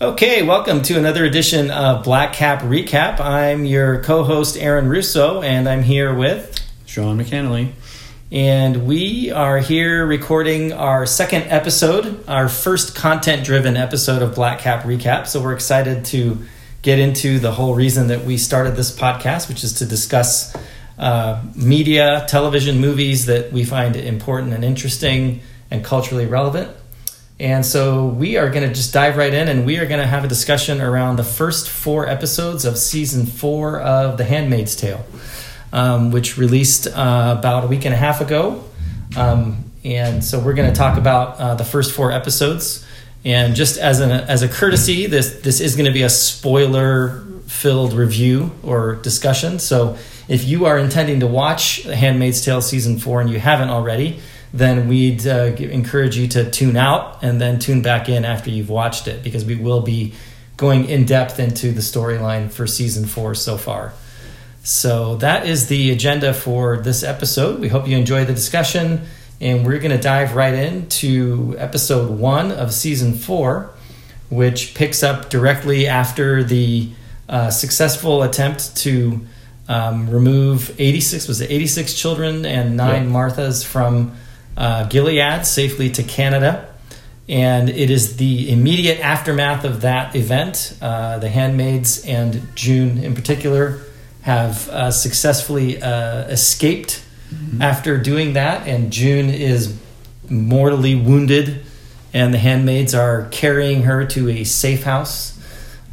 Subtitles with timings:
[0.00, 3.18] Okay, welcome to another edition of Black Cap Recap.
[3.18, 7.72] I'm your co host, Aaron Russo, and I'm here with Sean McAnally.
[8.30, 14.60] And we are here recording our second episode, our first content driven episode of Black
[14.60, 15.26] Cap Recap.
[15.26, 16.38] So we're excited to
[16.82, 20.56] get into the whole reason that we started this podcast, which is to discuss
[20.96, 25.40] uh, media, television, movies that we find important and interesting
[25.72, 26.70] and culturally relevant.
[27.40, 30.06] And so we are going to just dive right in and we are going to
[30.06, 35.04] have a discussion around the first four episodes of season four of The Handmaid's Tale,
[35.72, 38.64] um, which released uh, about a week and a half ago.
[39.16, 42.84] Um, and so we're going to talk about uh, the first four episodes.
[43.24, 47.24] And just as, an, as a courtesy, this, this is going to be a spoiler
[47.46, 49.60] filled review or discussion.
[49.60, 53.70] So if you are intending to watch The Handmaid's Tale season four and you haven't
[53.70, 54.20] already,
[54.52, 58.70] then we'd uh, encourage you to tune out and then tune back in after you've
[58.70, 60.14] watched it because we will be
[60.56, 63.92] going in depth into the storyline for season four so far.
[64.62, 67.60] So that is the agenda for this episode.
[67.60, 69.02] We hope you enjoy the discussion,
[69.40, 73.70] and we're going to dive right into episode one of season four,
[74.30, 76.90] which picks up directly after the
[77.28, 79.20] uh, successful attempt to
[79.68, 83.10] um, remove 86 was it 86 children and nine yeah.
[83.10, 84.16] Marthas from
[84.58, 86.68] uh, Gilead safely to Canada.
[87.28, 90.76] And it is the immediate aftermath of that event.
[90.80, 93.80] Uh, the handmaids and June, in particular,
[94.22, 97.62] have uh, successfully uh, escaped mm-hmm.
[97.62, 98.66] after doing that.
[98.66, 99.78] And June is
[100.28, 101.64] mortally wounded,
[102.12, 105.38] and the handmaids are carrying her to a safe house,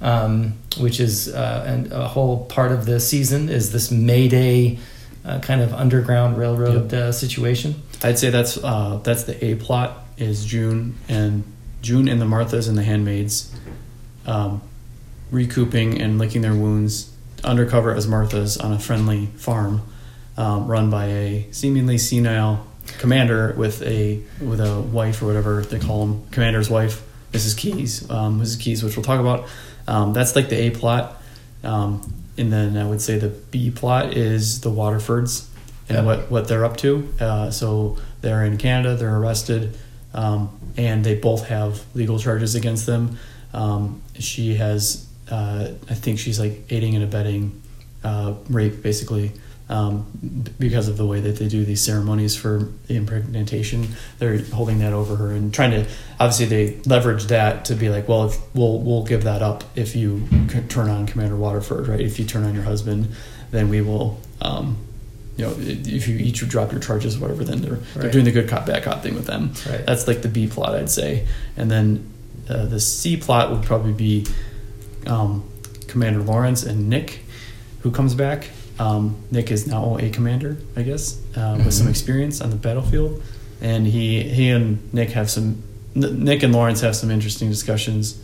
[0.01, 3.49] um, which is uh, a whole part of the season.
[3.49, 4.79] Is this Mayday
[5.25, 7.13] uh, kind of underground railroad yep.
[7.13, 7.83] situation?
[8.03, 11.43] I'd say that's uh, that's the A plot is June and
[11.81, 13.53] June and the Marthas and the handmaids
[14.25, 14.61] um,
[15.31, 17.11] recouping and licking their wounds
[17.43, 19.81] undercover as Marthas on a friendly farm
[20.37, 22.65] um, run by a seemingly senile
[22.99, 27.57] commander with a with a wife or whatever they call him commander's wife Mrs.
[27.57, 28.59] Keyes, um, Mrs.
[28.59, 29.47] Keyes which we'll talk about
[29.87, 31.21] um, that's like the A plot
[31.63, 35.47] um, and then I would say the B plot is the Waterfords
[35.89, 37.13] and what, what they're up to.
[37.19, 39.77] Uh, so they're in Canada, they're arrested,
[40.13, 43.17] um, and they both have legal charges against them.
[43.53, 47.61] Um, she has, uh, I think she's like aiding and abetting
[48.03, 49.31] uh, rape, basically,
[49.67, 50.05] um,
[50.59, 53.87] because of the way that they do these ceremonies for the impregnatation.
[54.19, 55.87] They're holding that over her and trying to.
[56.19, 59.95] Obviously, they leverage that to be like, well, if, we'll we'll give that up if
[59.95, 60.27] you
[60.69, 62.01] turn on Commander Waterford, right?
[62.01, 63.07] If you turn on your husband,
[63.49, 64.77] then we will um,
[65.37, 67.93] you know, if you each drop your charges, whatever, then they're right.
[67.95, 69.53] they're doing the good cop bad cop thing with them.
[69.69, 69.85] Right.
[69.85, 72.11] That's like the B plot, I'd say, and then
[72.49, 74.25] uh, the C plot would probably be
[75.07, 75.49] um,
[75.87, 77.21] Commander Lawrence and Nick,
[77.81, 78.49] who comes back.
[78.79, 81.65] Um, Nick is now a commander, I guess, uh, mm-hmm.
[81.65, 83.21] with some experience on the battlefield,
[83.61, 85.63] and he he and Nick have some.
[85.95, 88.21] Nick and Lawrence have some interesting discussions,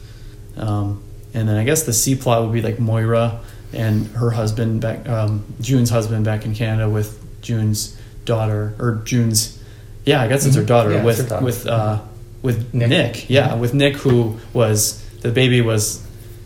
[0.58, 1.02] um,
[1.34, 3.40] and then I guess the C plot would be like Moira
[3.74, 9.62] and her husband back, um, June's husband back in Canada with June's daughter or June's,
[10.06, 10.68] yeah, I guess it's her mm-hmm.
[10.68, 11.46] daughter yeah, with daughter.
[11.46, 12.02] with uh,
[12.42, 12.90] with Nick.
[12.90, 13.30] Nick.
[13.30, 16.06] Yeah, with Nick, who was the baby was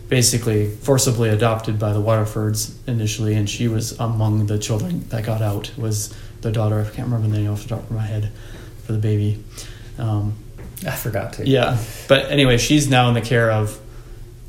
[0.10, 5.42] basically forcibly adopted by the Waterfords initially, and she was among the children that got
[5.42, 5.72] out.
[5.78, 6.80] Was the daughter?
[6.80, 8.32] I can't remember the name off the top of my head
[8.84, 9.44] for the baby.
[9.98, 10.36] Um,
[10.86, 11.48] I forgot to.
[11.48, 13.80] Yeah, but anyway, she's now in the care of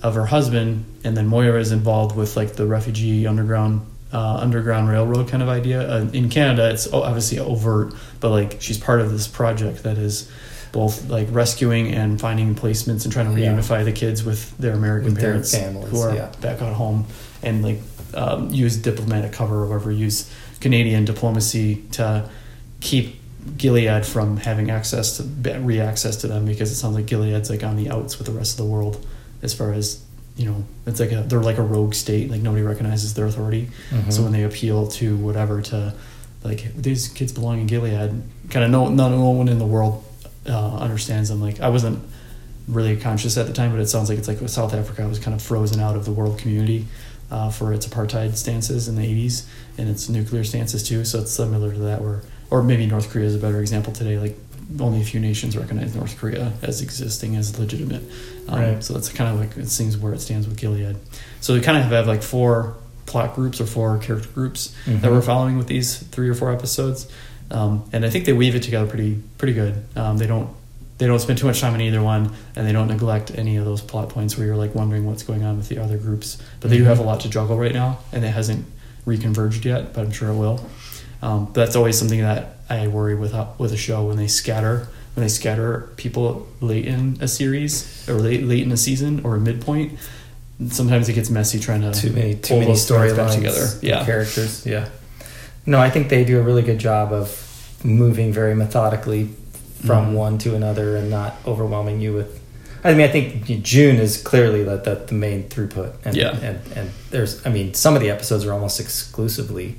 [0.03, 4.89] of her husband, and then Moira is involved with like the refugee underground uh, underground
[4.89, 5.89] railroad kind of idea.
[5.89, 10.31] Uh, in Canada, it's obviously overt, but like she's part of this project that is
[10.73, 13.85] both like rescuing and finding placements and trying to reunify yeah.
[13.85, 16.33] the kids with their American with parents their families, who are yeah.
[16.41, 17.07] back at home
[17.43, 17.79] and like
[18.15, 22.29] um, use diplomatic cover or whatever, use Canadian diplomacy to
[22.81, 23.17] keep
[23.57, 27.77] Gilead from having access to re-access to them because it sounds like Gilead's like on
[27.77, 29.07] the outs with the rest of the world
[29.43, 30.05] as far as
[30.37, 33.69] you know it's like a they're like a rogue state like nobody recognizes their authority.
[33.91, 34.11] Mm-hmm.
[34.11, 35.95] so when they appeal to whatever to
[36.45, 40.05] like these kids belong in gilead kind of no, no one in the world
[40.49, 41.41] uh, understands them.
[41.41, 42.05] Like i wasn't
[42.69, 45.35] really conscious at the time but it sounds like it's like south africa was kind
[45.35, 46.87] of frozen out of the world community
[47.31, 49.47] uh, for its apartheid stances in the 80s
[49.79, 51.05] and its nuclear stances too.
[51.05, 54.19] So it's similar to that where or maybe north korea is a better example today.
[54.19, 54.37] Like
[54.81, 58.03] only a few nations recognize North Korea as existing as legitimate.
[58.49, 58.85] Um, right.
[58.85, 60.97] So that's kind of like it seems where it stands with Gilead.
[61.41, 62.77] So we kind of have like four
[63.07, 65.01] plot groups or four character groups mm-hmm.
[65.01, 67.11] that we're following with these three or four episodes,
[67.51, 69.85] um, and I think they weave it together pretty pretty good.
[69.95, 70.51] Um, they don't
[70.99, 73.65] they don't spend too much time on either one, and they don't neglect any of
[73.65, 76.39] those plot points where you're like wondering what's going on with the other groups.
[76.61, 76.87] But they do Mhm.
[76.87, 78.65] have a lot to juggle right now, and it hasn't
[79.07, 80.65] reconverged yet, but I'm sure it will.
[81.23, 84.29] Um, but that's always something that I worry with uh, with a show when they
[84.29, 89.21] scatter when they scatter people late in a series or late late in a season
[89.25, 89.99] or a midpoint.
[90.69, 93.67] Sometimes it gets messy trying to too many too many storylines together.
[93.83, 94.89] Yeah, characters yeah
[95.67, 99.29] no i think they do a really good job of moving very methodically
[99.85, 100.15] from Mhm.
[100.15, 102.41] one to another and not overwhelming you with
[102.85, 106.37] i mean i think june is clearly the, the, the main throughput and, Yeah.
[106.41, 109.75] and and there's i mean some of the episodes are almost exclusively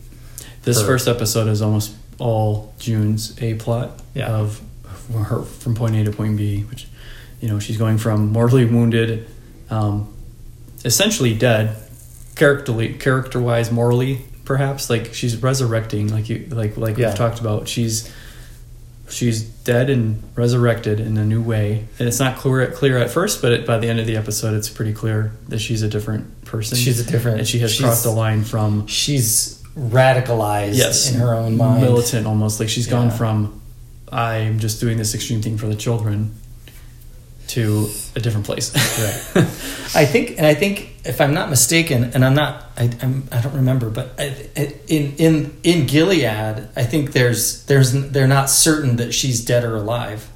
[0.63, 4.27] This Her- first episode is almost all June's A plot Yeah.
[4.29, 4.61] of
[5.13, 6.87] her from point A to point B, which
[7.41, 9.27] you know she's going from mortally wounded,
[9.69, 10.07] um,
[10.83, 11.75] essentially dead,
[12.35, 17.07] characterly character wise, morally perhaps like she's resurrecting, like you like like Yeah.
[17.09, 17.67] we've talked about.
[17.67, 18.09] She's
[19.09, 23.41] she's dead and resurrected in a new way, and it's not clear clear at first,
[23.41, 26.43] but it, by the end of the episode, it's pretty clear that she's a different
[26.45, 26.77] person.
[26.77, 31.33] she's a different and she has crossed the line from she's radicalized yes in her
[31.35, 33.61] own mind militant almost like she's gone from
[34.11, 36.33] i'm just doing this extreme thing for the children
[37.47, 39.45] to a different place Right.
[39.95, 43.39] I think, and I think, if I'm not mistaken, and I'm not, I, I'm, I
[43.39, 44.35] don't remember, but I,
[44.89, 46.25] in in in Gilead,
[46.75, 50.27] I think there's there's they're not certain that she's dead or alive.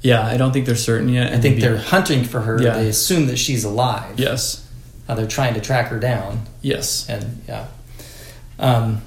[0.00, 2.62] yeah i don't think they're certain yet I think they're hunting for her.
[2.62, 2.74] Yeah.
[2.78, 4.20] They assume that she's alive.
[4.20, 4.64] yes
[5.08, 7.66] Uh, they're trying to track her down, yes and yeah,
[8.58, 9.02] um,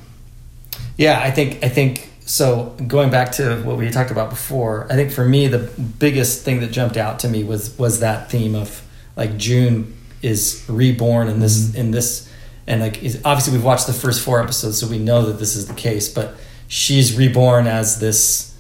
[0.98, 1.20] yeah.
[1.22, 2.76] I think I think so.
[2.88, 5.60] Going back to what we talked about before, I think for me the
[6.00, 8.82] biggest thing that jumped out to me was was that theme of
[9.16, 11.76] like June is reborn in this Mhm.
[11.76, 12.30] in this
[12.68, 15.56] and like is- obviously we've watched the first four episodes so we know that this
[15.56, 16.36] is the case but
[16.68, 18.54] she's reborn as this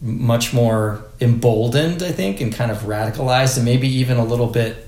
[0.00, 4.86] much more emboldened i think and kind of radicalized and maybe even a little bit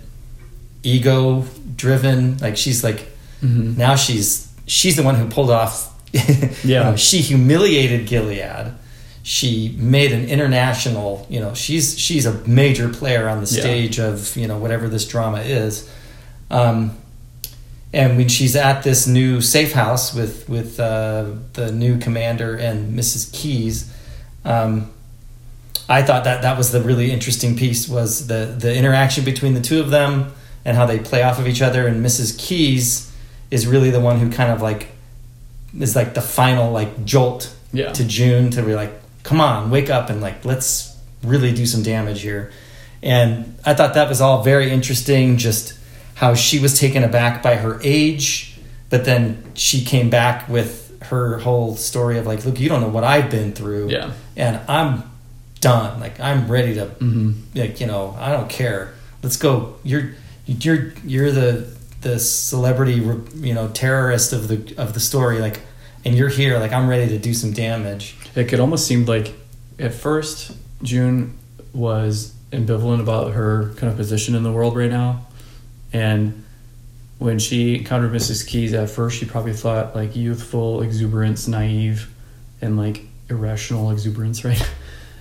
[0.85, 1.45] ego
[1.77, 3.09] driven like she's like
[3.43, 3.77] Mhm.
[3.77, 5.89] now she's she's the one who pulled off
[6.65, 6.95] Yeah.
[6.97, 8.75] she humiliated gilead
[9.23, 13.61] she made an international you know she's she's a major player on the Yeah.
[13.61, 15.89] stage of you know whatever this drama is
[16.51, 16.97] um,
[17.93, 22.99] and when she's at this new safe house with with uh, the new commander and
[22.99, 23.93] mrs Keyes
[24.45, 24.91] um,
[25.89, 29.61] I thought that that was the really interesting piece was the the interaction between the
[29.61, 30.33] two of them
[30.65, 31.87] and how they play off of each other.
[31.89, 32.39] And Mrs.
[32.39, 33.10] Keyes
[33.51, 34.89] is really the one who kind of like
[35.79, 37.93] is like the final like jolt Yeah.
[37.93, 38.93] to June to be like,
[39.23, 42.51] come on, wake up and like let's really do some damage here.
[43.03, 45.37] And I thought that was all very interesting.
[45.37, 45.75] Just
[46.15, 48.59] how she was taken aback by her age,
[48.91, 52.89] but then she came back with her whole story of like, look, you don't know
[52.89, 55.03] what I've been through yeah and I'm
[55.61, 55.99] done.
[56.01, 58.93] Like I'm ready to hmm like you know I don't care.
[59.23, 59.77] Let's go.
[59.85, 60.11] You're
[60.47, 61.67] you're you're the
[62.01, 65.61] the celebrity you know terrorist of the of the story like
[66.05, 68.17] and you're here like I'm ready to do some damage.
[68.35, 69.35] it could almost seem like
[69.79, 71.37] at first june
[71.73, 75.27] was ambivalent about her kind of position in the world right now
[75.93, 76.45] and
[77.19, 82.13] when she encountered mrs Keyes at first she probably thought like youthful exuberance naive
[82.63, 84.71] and like irrational exuberance right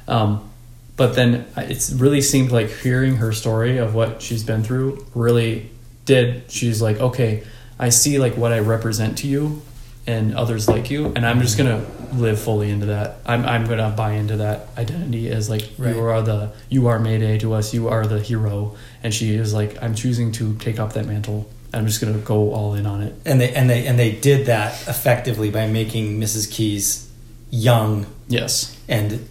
[0.08, 0.50] um,
[0.96, 5.70] but then it really seemed like hearing her story of what she's been through really
[6.10, 7.44] did she's like okay
[7.78, 9.62] i see like what i represent to you
[10.08, 13.92] and others like you and i'm just gonna live fully into that i'm, I'm gonna
[13.96, 15.96] buy into that identity as like Right.
[15.96, 19.54] you are the you are mayday to us you are the hero and she is
[19.54, 23.04] like i'm choosing to take up that mantle i'm just gonna go all in on
[23.04, 26.52] it And they and they and they did that effectively by making Mrs.
[26.52, 27.08] Keyes
[27.52, 29.30] young yes and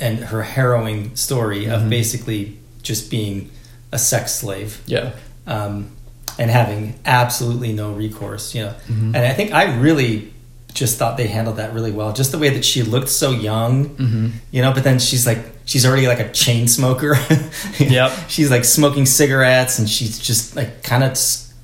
[0.00, 1.90] and her harrowing story of Mhm.
[1.90, 3.50] basically just being
[3.92, 4.80] a sex slave.
[4.86, 5.12] yeah
[5.46, 5.90] um,
[6.38, 8.74] and having absolutely no recourse, you know.
[8.88, 9.14] Mhm.
[9.14, 10.32] And I think I really
[10.74, 12.12] just thought they handled that really well.
[12.12, 14.28] Just the way that she looked so young, mm-hmm.
[14.52, 14.72] you know.
[14.72, 17.16] But then she's like, she's already like a chain smoker.
[17.78, 18.12] Yep.
[18.28, 21.18] She's like smoking cigarettes, and she's just like kind of,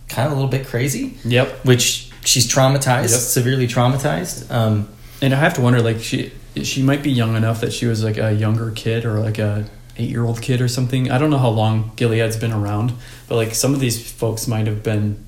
[0.08, 1.16] kind of a little bit crazy.
[1.24, 3.20] yep Which she's traumatized, Yep.
[3.20, 4.50] severely traumatized.
[4.50, 4.88] Um,
[5.22, 8.02] And I have to wonder, like she she might be young enough that she was
[8.04, 9.64] like a younger kid or like a
[9.96, 11.10] eight year old kid or something.
[11.10, 12.92] I don't know how long Gilead's been around,
[13.28, 15.24] but like some of these folks might have been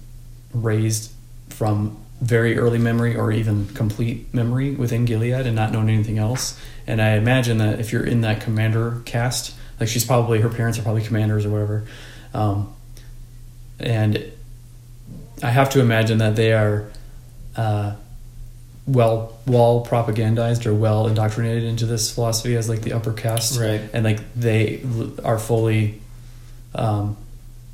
[0.52, 1.12] raised
[1.50, 6.58] from very early memory or even complete memory within Gilead and not known anything else.
[6.86, 10.78] And I imagine that if you're in that commander caste, like she's probably her parents
[10.78, 11.86] are probably commanders or whatever,
[12.32, 12.74] um,
[13.78, 14.32] and
[15.42, 16.90] I have to imagine that they are.
[17.54, 17.94] Uh,
[18.86, 23.80] well well propagandized or well indoctrinated into this philosophy as like the upper caste Right.
[23.92, 24.80] and like they
[25.24, 26.00] are fully
[26.74, 27.16] um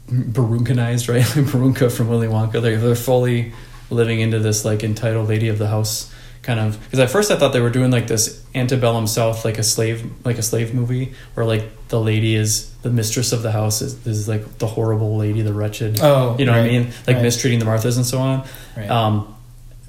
[0.09, 1.25] Barunkanized, right?
[1.37, 2.61] Like Veruca from Willy Wonka.
[2.61, 3.53] They're, they're fully
[3.89, 6.79] living into this like entitled lady of the house kind of.
[6.85, 10.05] Because at first I thought they were doing like this antebellum South, like a slave,
[10.25, 14.07] like a slave movie, where like the lady is the mistress of the house is,
[14.07, 16.01] is like the horrible lady, the wretched.
[16.03, 16.87] Oh, you know what I mean?
[17.07, 17.23] Like right.
[17.23, 18.47] mistreating the Marthas and so on.
[18.77, 18.91] Right.
[18.91, 19.35] Um,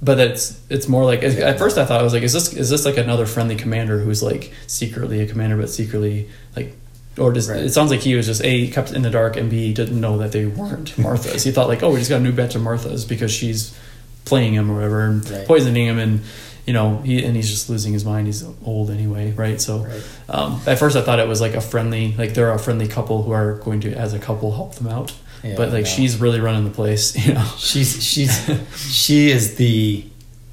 [0.03, 2.69] but it's it's more like at first I thought I was like, is this is
[2.69, 6.75] this like another friendly commander who's like secretly a commander but secretly like,
[7.17, 7.61] or does Right.
[7.63, 10.17] it sounds like he was just a kept in the dark and b didn't know
[10.17, 11.43] that they weren't Marthas.
[11.43, 13.77] he thought like, oh, we just got a new batch of Marthas because she's
[14.25, 15.47] playing him or whatever and Right.
[15.47, 16.21] poisoning him and
[16.65, 18.25] you know he and he's just losing his mind.
[18.27, 19.59] He's old anyway, right?
[19.61, 20.03] So Right.
[20.29, 23.23] um, at first I thought it was like a friendly like they're a friendly couple
[23.23, 25.13] who are going to as a couple help them out.
[25.43, 25.89] Yeah, but like no.
[25.89, 27.45] she's really running the place, you know.
[27.57, 30.05] she's she's she is the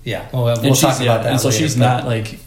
[0.05, 0.29] yeah.
[0.33, 1.27] Well, we'll and talk about yeah, that.
[1.33, 2.39] And so later, she's not like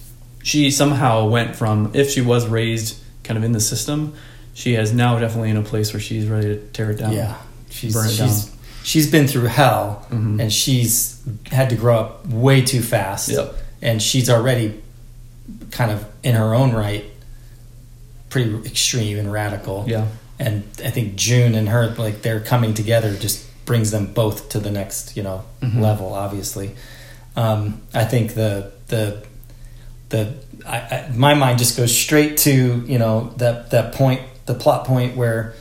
[0.43, 4.13] she somehow went from if she was raised kind of in the system,
[4.53, 7.13] she is now definitely in a place where she's ready to tear it down.
[7.13, 7.37] Yeah,
[7.69, 10.41] she's Burn it she's she's been through hell, Mhm.
[10.41, 13.29] and she's had to grow up way too fast.
[13.29, 13.55] Yep.
[13.81, 14.81] and she's already
[15.71, 17.03] kind of in her own right
[18.29, 19.85] pretty extreme and radical.
[19.87, 20.07] Yeah.
[20.39, 24.59] And I think June and her like they're coming together just brings them both to
[24.59, 25.79] the next you know Mhm.
[25.81, 26.13] level.
[26.13, 26.71] Obviously,
[27.35, 29.23] um, I think the the
[30.09, 30.33] the
[30.65, 34.85] I, I, my mind just goes straight to you know that that point the plot
[34.85, 35.53] point where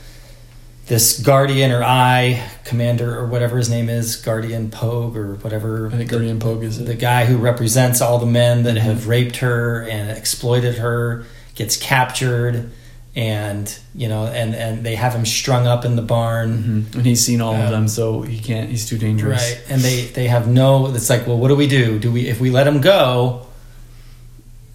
[0.87, 5.91] this guardian or I commander or whatever his name is guardian Pogue or whatever I
[5.91, 6.85] think the- Guardian Pogue is it.
[6.85, 8.81] the guy who represents all the men that Mhm.
[8.81, 11.23] have raped her and exploited her
[11.55, 12.69] gets captured
[13.15, 16.95] and you know and and they have him strung up in the barn Mhm.
[16.97, 18.69] And he's seen all Um, of them, so he can't.
[18.71, 19.41] He's too dangerous.
[19.41, 22.27] right and they they have no it's like well what do we do do we
[22.27, 23.41] if we let him go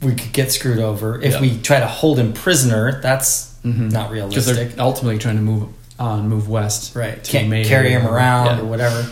[0.03, 1.41] we could get screwed over if Yeah.
[1.41, 3.91] we try to hold him prisoner that's Mhm.
[3.91, 5.65] not realistic Because they're ultimately trying to move
[5.99, 6.95] on, move west.
[6.95, 8.63] right to can't carry him around yeah.
[8.63, 9.07] or whatever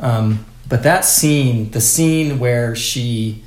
[0.00, 3.44] um, but that scene the scene where she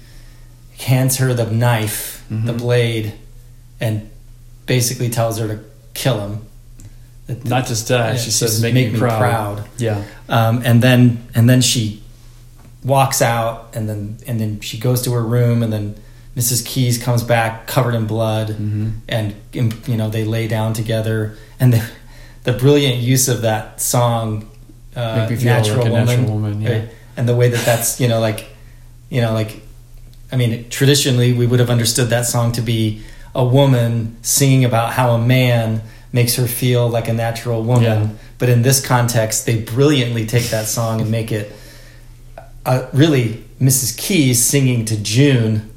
[0.78, 2.58] hands her the knife the Mhm.
[2.58, 3.14] blade
[3.82, 4.10] and
[4.70, 5.58] basically tells her to
[5.94, 6.34] kill him
[7.28, 10.02] That- Not just that, Yeah, she says, "Make, "Make me proud." Yeah.
[10.38, 11.00] um, and then
[11.36, 12.02] and then she
[12.84, 15.96] walks out and then and then she goes to her room and then
[16.38, 16.66] Mrs.
[16.66, 18.92] Keyes comes back covered in blood Mhm.
[19.18, 19.34] and
[19.92, 21.82] you know they lay down together and the
[22.46, 24.26] the brilliant use of that song
[24.96, 26.70] uh, Make me feel natural, like a woman, natural woman, yeah.
[26.72, 26.90] right?
[27.18, 28.40] and the way that that's you know like
[29.10, 29.52] you know like
[30.32, 33.02] I mean traditionally we would have understood that song to be
[33.36, 35.82] a woman singing about how a man
[36.12, 38.08] makes her feel like a natural woman Yeah.
[38.40, 41.52] but in this context they brilliantly take that song and make it
[42.66, 43.98] uh, really Mrs.
[43.98, 45.70] Keyes singing to June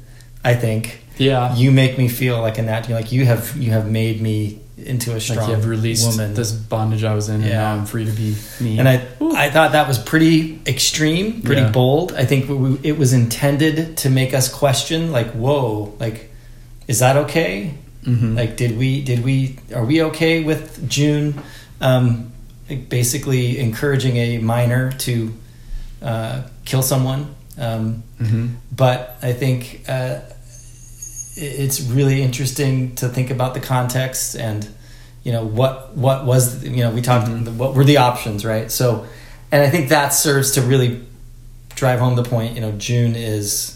[0.43, 1.55] I think Yeah.
[1.55, 5.11] you make me feel like a nat like you have you have made me into
[5.11, 7.61] a like strong you have released woman this bondage I was in, and Yeah.
[7.61, 8.79] now I'm free to be me.
[8.79, 9.01] and I
[9.35, 11.69] I thought that was pretty extreme pretty Yeah.
[11.69, 16.31] bold I think we, it was intended to make us question like whoa like
[16.93, 17.53] is that okay
[18.05, 18.35] Mhm.
[18.39, 19.35] like did we did we
[19.77, 20.63] are we okay with
[20.97, 21.27] June
[21.87, 22.31] um,
[22.89, 25.13] basically encouraging a minor to
[26.09, 26.35] uh,
[26.69, 27.21] kill someone
[27.67, 28.45] um, Mhm.
[28.83, 30.15] but I think uh,
[31.35, 34.67] it's really interesting to think about the context and
[35.25, 37.55] you know what what was you know we talked Mhm.
[37.61, 39.05] what were the options right so
[39.51, 40.99] and I think that serves to really
[41.75, 43.75] drive home the point you know June is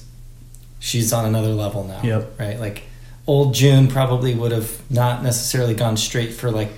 [0.80, 2.40] she's on another level now Yep.
[2.40, 2.84] right like
[3.28, 6.70] old June probably would have not necessarily gone straight for like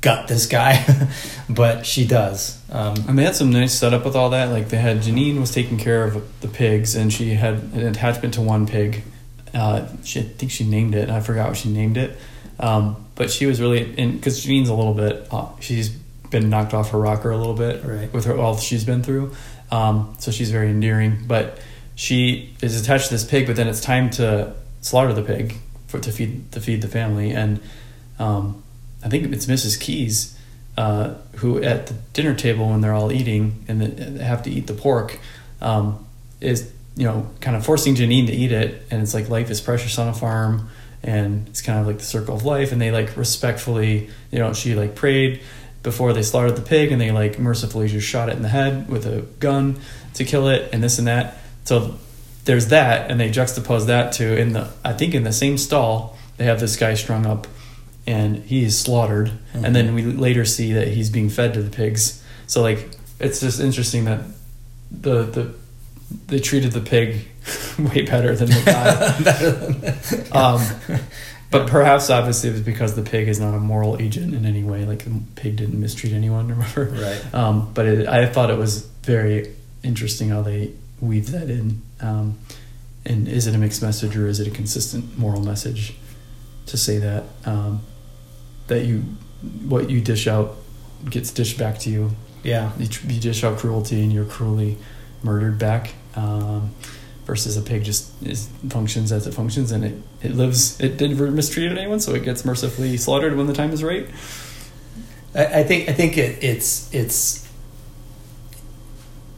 [0.00, 0.84] gut this guy
[1.50, 4.50] but she does um, And they had some nice setup with all that.
[4.50, 8.34] Like they had Janine was taking care of the pigs, and she had an attachment
[8.34, 9.02] to one pig.
[9.54, 11.08] Uh, she, I think she named it.
[11.08, 12.16] I forgot what she named it.
[12.60, 15.26] Um, but she was really in because Janine's a little bit.
[15.32, 18.12] Uh, she's been knocked off her rocker a little bit Right.
[18.12, 19.32] with her all she's been through.
[19.72, 21.24] Um, so she's very endearing.
[21.26, 21.58] But
[21.94, 23.46] she is attached to this pig.
[23.46, 25.56] But then it's time to slaughter the pig
[25.86, 27.30] for to feed to feed the family.
[27.30, 27.60] And
[28.18, 28.62] um,
[29.04, 29.78] I think it's Mrs.
[29.80, 30.38] Keyes
[30.78, 34.68] uh, who at the dinner table when they're all eating and they have to eat
[34.68, 35.18] the pork
[35.60, 36.06] um,
[36.40, 39.60] is you know kind of forcing Janine to eat it and it's like life is
[39.60, 40.68] precious on a farm
[41.02, 44.52] and it's kind of like the circle of life and they like respectfully you know
[44.52, 45.40] she like prayed
[45.82, 48.88] before they slaughtered the pig and they like mercifully just shot it in the head
[48.88, 49.80] with a gun
[50.14, 51.98] to kill it and this and that so
[52.48, 56.16] there's that and they juxtapose that to in the I think in the same stall
[56.38, 57.46] they have this guy strung up
[58.06, 61.70] and he is slaughtered and then we later see that he's being fed to the
[61.70, 62.88] pigs so like
[63.20, 64.20] it's just interesting that
[64.90, 65.54] the the
[66.28, 67.28] they treated the pig
[67.78, 68.62] way better than the
[70.32, 70.32] guy.
[70.32, 70.62] um,
[71.50, 74.62] but perhaps obviously it was because the pig is not a moral agent in any
[74.62, 74.86] way.
[74.86, 76.84] Like the pig didn't mistreat anyone or whatever.
[76.86, 77.34] Right.
[77.34, 81.82] Um, but it, I thought it was very interesting how they weave that in.
[82.00, 82.38] Um,
[83.04, 85.94] and is it a mixed message or is it a consistent moral message
[86.66, 87.80] to say that um,
[88.66, 89.02] that you
[89.66, 90.56] what you dish out
[91.08, 92.10] gets dished back to you
[92.42, 92.72] Yeah.
[92.78, 94.76] you, you dish out cruelty and you're cruelly
[95.22, 96.74] murdered back um,
[97.24, 101.34] versus a pig just is, functions as it functions and it, it lives it didn't
[101.34, 104.06] mistreat anyone so it gets mercifully slaughtered when the time is right
[105.34, 107.47] I, I think I think it, it's it's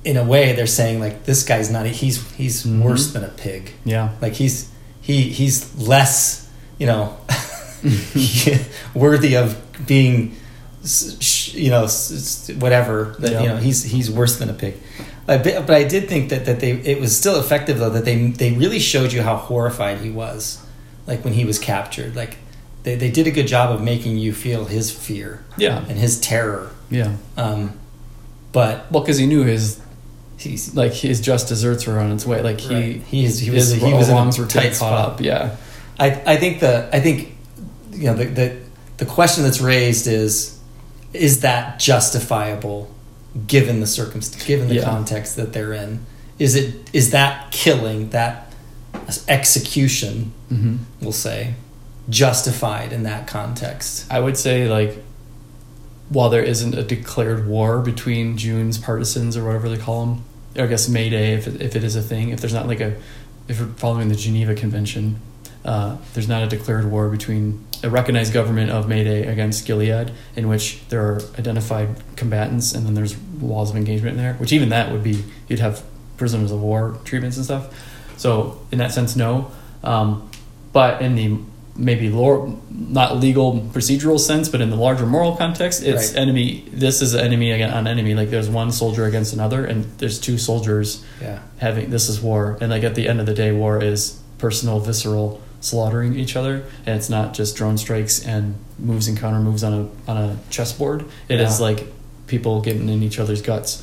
[0.05, 2.83] in a way they're saying like this guy's not he's he's Mhm.
[2.83, 3.73] worse than a pig.
[3.85, 4.69] yeah Like he's
[5.01, 7.17] he he's less you know
[8.95, 10.35] worthy of being
[11.53, 11.87] you know
[12.59, 13.43] whatever that Yeah.
[13.43, 14.75] you know he's he's worse than a pig.
[15.27, 18.29] But, but I did think that, that they it was still effective though that they
[18.31, 20.59] they really showed you how horrified he was,
[21.07, 22.17] like when he was captured.
[22.17, 22.39] Like
[22.83, 26.19] they, they did a good job of making you feel his fear yeah and his
[26.21, 26.71] terror.
[26.91, 27.75] yeah Um,
[28.53, 29.81] but well because he knew his
[30.41, 33.03] he's like his just desserts were on its way like he Right.
[33.03, 35.09] He was- his he was in a were tight caught spot.
[35.13, 35.57] up yeah
[35.99, 37.37] I I think the I think
[37.93, 38.57] you know the the
[38.97, 40.59] the question that's raised is
[41.13, 42.91] is that justifiable
[43.47, 44.85] given the circumstance given the Yeah.
[44.85, 46.01] context that they're in
[46.39, 48.53] is it is that killing that
[49.29, 51.55] execution hmm we'll say
[52.09, 55.03] justified in that context I would say like
[56.09, 60.25] while there isn't a declared war between June's partisans or whatever they call them,
[60.57, 62.81] I guess May Day if it, if it is a thing, if there's not like
[62.81, 62.97] a
[63.49, 65.21] if we're following the Geneva Convention,
[65.65, 70.13] uh, there's not a declared war between a recognized government of May Day against Gilead,
[70.37, 74.35] in which there are identified combatants, and then there's laws of engagement there.
[74.35, 75.83] Which even that would be you'd have
[76.17, 77.75] prisoners of war treatments and stuff.
[78.17, 79.51] So in that sense, no.
[79.83, 80.31] Um,
[80.73, 81.39] but in the
[81.81, 86.21] maybe lore, not legal procedural sense, but in the larger moral context, it's Right.
[86.23, 86.65] enemy.
[86.73, 88.15] This is an enemy against on enemy.
[88.15, 92.59] Like there's one soldier against another, and there's two soldiers yeah having this is war.
[92.61, 96.63] And like at the end of the day, war is personal, visceral slaughtering each other,
[96.87, 100.37] and it's not just drone strikes and moves and counter moves on a on a
[100.51, 101.05] chessboard.
[101.29, 101.67] It is Yeah.
[101.67, 101.87] like
[102.27, 103.83] people getting in each other's guts.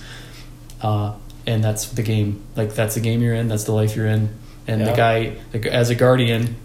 [0.82, 1.14] Uh,
[1.46, 2.42] and that's the game.
[2.56, 3.48] Like that's the game you're in.
[3.48, 4.30] That's the life you're in.
[4.68, 4.92] And Yeah.
[4.92, 6.56] the guy, the, as a guardian,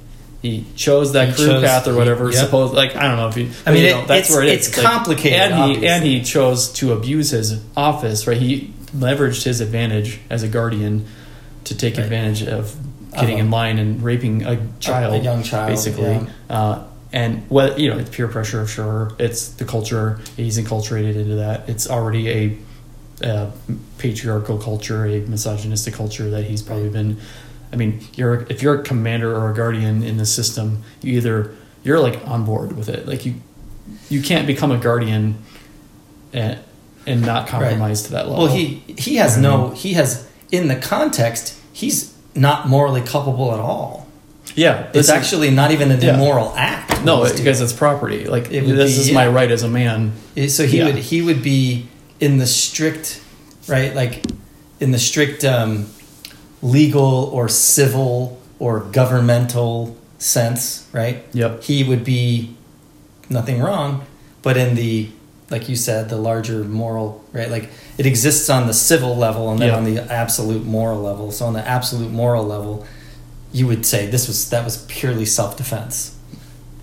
[0.43, 2.29] he chose that He crew chose- path or whatever.
[2.29, 2.45] he- yep.
[2.47, 3.49] Suppose like I don't know if he.
[3.65, 4.69] I mean, you it- know, that's it's- where it is.
[4.69, 4.77] it's.
[4.77, 8.27] Like, complicated, and he and he chose to abuse his office.
[8.27, 11.07] Right, he leveraged his advantage as a guardian
[11.65, 12.03] to take Right.
[12.05, 12.75] advantage of
[13.15, 13.45] getting Uh-huh.
[13.45, 16.05] in line and raping a child, a young child, basically.
[16.05, 16.25] yeah.
[16.51, 16.79] Uh,
[17.13, 19.13] and what you know, it's peer pressure, sure.
[19.19, 20.19] It's the culture.
[20.37, 21.65] He's enculturated into that.
[21.69, 22.57] It's already a,
[23.29, 23.47] uh
[23.99, 27.17] patriarchal culture, a misogynistic culture that he's probably been.
[27.73, 31.55] I mean, you're if you're a commander or a guardian in the system, you either
[31.85, 33.07] you're like on board with it.
[33.07, 33.35] Like you,
[34.11, 35.37] you can't become a guardian,
[36.33, 36.59] and
[37.07, 38.45] and not compromise to that level.
[38.45, 43.59] well he he has no he has in the context he's not morally culpable at
[43.59, 44.07] all
[44.55, 46.15] yeah, it's actually not even an Yeah.
[46.15, 48.27] immoral act no he's because it's property.
[48.27, 50.13] Like It this be- is my right as a man.
[50.49, 50.87] so he Yeah.
[50.87, 51.87] would he would be
[52.21, 53.21] in the strict
[53.67, 54.25] right like
[54.79, 55.87] in the strict um,
[56.63, 61.63] legal or civil or governmental sense right Yep.
[61.65, 62.55] he would be
[63.29, 64.05] nothing wrong
[64.43, 65.09] but in the
[65.51, 69.59] like you said the larger moral right like it exists on the civil level and
[69.59, 69.77] then Yeah.
[69.77, 72.87] on the absolute moral level so on the absolute moral level
[73.53, 76.15] you would say this was that was purely self-defense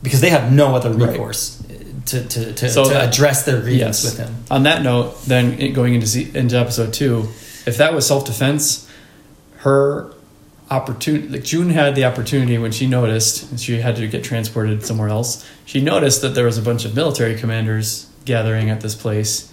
[0.04, 1.12] because they have no other Right.
[1.12, 1.74] recourse uh,
[2.06, 4.06] to, to, to, So to that- address their grievance Yes.
[4.06, 7.30] with him On that note, then it- going into into episode two,
[7.66, 8.86] if that was self defense,
[9.60, 10.14] her
[10.70, 14.86] opportunity, like June had the opportunity when she noticed and she had to get transported
[14.86, 15.48] somewhere else.
[15.66, 19.52] She noticed that there was a bunch of military commanders gathering at this place,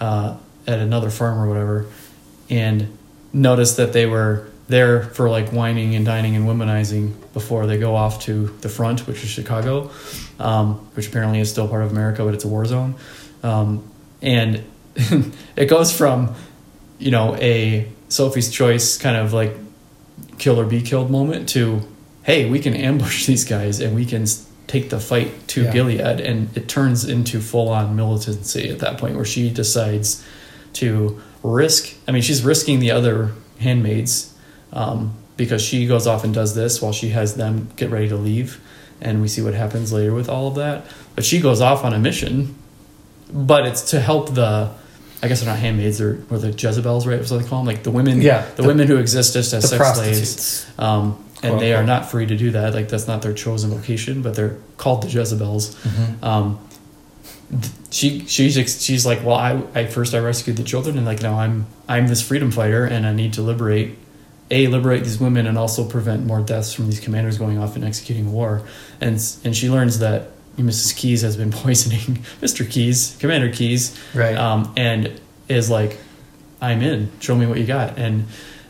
[0.00, 0.36] uh,
[0.66, 1.86] at another farm or whatever,
[2.48, 2.96] and
[3.32, 7.94] noticed that they were there for like wining and dining and womanizing before they go
[7.94, 9.90] off to the front, which is Chicago,
[10.40, 12.94] um, which apparently is still part of America, but it's a war zone.
[13.42, 13.88] Um,
[14.22, 14.64] and
[14.96, 16.34] it goes from,
[16.98, 19.54] you know, a Sophie's Choice kind of like
[20.38, 21.80] kill or be killed moment to,
[22.22, 24.26] hey, we can ambush these guys and we can
[24.66, 25.72] take the fight to Yeah.
[25.72, 26.20] Gilead.
[26.20, 30.24] And it turns into full on militancy at that point where she decides
[30.74, 31.94] to risk.
[32.08, 34.34] I mean, she's risking the other handmaids
[34.72, 38.16] um, because she goes off and does this while she has them get ready to
[38.16, 38.60] leave.
[39.00, 40.86] And we see what happens later with all of that.
[41.14, 42.54] But she goes off on a mission,
[43.30, 44.70] but it's to help the
[45.24, 47.16] I guess they're not handmaids, they're or the Jezebels, right?
[47.16, 49.52] That's what they call them, like the women, Yeah, the, the- women who exist just
[49.52, 52.74] as sex slaves, um, and they are not free to do that.
[52.74, 55.74] Like that's not their chosen vocation, but they're called the Jezebels.
[55.74, 56.22] Mhm.
[56.22, 56.58] Um,
[57.90, 61.38] she she's she's like, well, I, I first I rescued the children, and like now
[61.38, 63.96] I'm I'm this freedom fighter, and I need to liberate,
[64.50, 67.84] a liberate these women, and also prevent more deaths from these commanders going off and
[67.84, 68.62] executing war,
[69.00, 70.96] and and she learns that Mrs.
[70.96, 72.68] Keyes has been poisoning Mr.
[72.68, 74.36] Keyes, Commander Keyes, Right.
[74.36, 75.98] um, and is like,
[76.60, 77.10] I'm in.
[77.20, 78.26] Show me what you got, and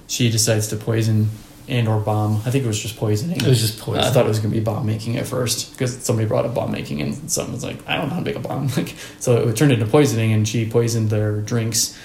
[0.08, 1.28] she decides to poison
[1.68, 2.36] and or bomb.
[2.44, 3.36] I think it was just poisoning.
[3.38, 4.04] It was just poison.
[4.04, 6.72] I thought it was gonna be bomb making at first because somebody brought up bomb
[6.72, 8.68] making and someone was like, I don't know how to make a bomb.
[8.76, 11.96] Like, so it turned into poisoning, and she poisoned their drinks.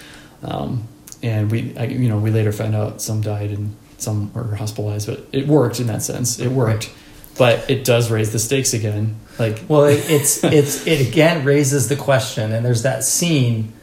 [0.43, 0.87] Um,
[1.21, 5.07] and we, I, you know, we later found out some died and some were hospitalized,
[5.07, 6.39] but it worked in that sense.
[6.39, 6.89] It worked,
[7.39, 9.15] but it does raise the stakes again.
[9.39, 13.73] Like, Well, it, it's it's it again raises the question, and there's that scene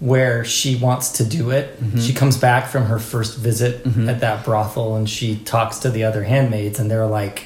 [0.00, 1.80] where she wants to do it.
[1.80, 2.04] Mhm.
[2.04, 4.08] She comes back from her first visit Mhm.
[4.08, 7.44] at that brothel, and she talks to the other handmaids, and they're like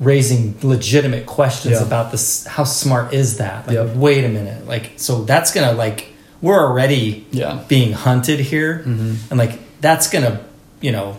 [0.00, 1.82] raising legitimate questions Yeah.
[1.86, 2.46] about this.
[2.46, 3.66] How smart is that?
[3.68, 3.94] Like, Yep.
[3.94, 4.66] wait a minute.
[4.66, 6.08] Like, so that's gonna like
[6.42, 9.16] we're already yeah, being hunted here, Mhm.
[9.30, 10.40] and like that's gonna
[10.80, 11.16] you know.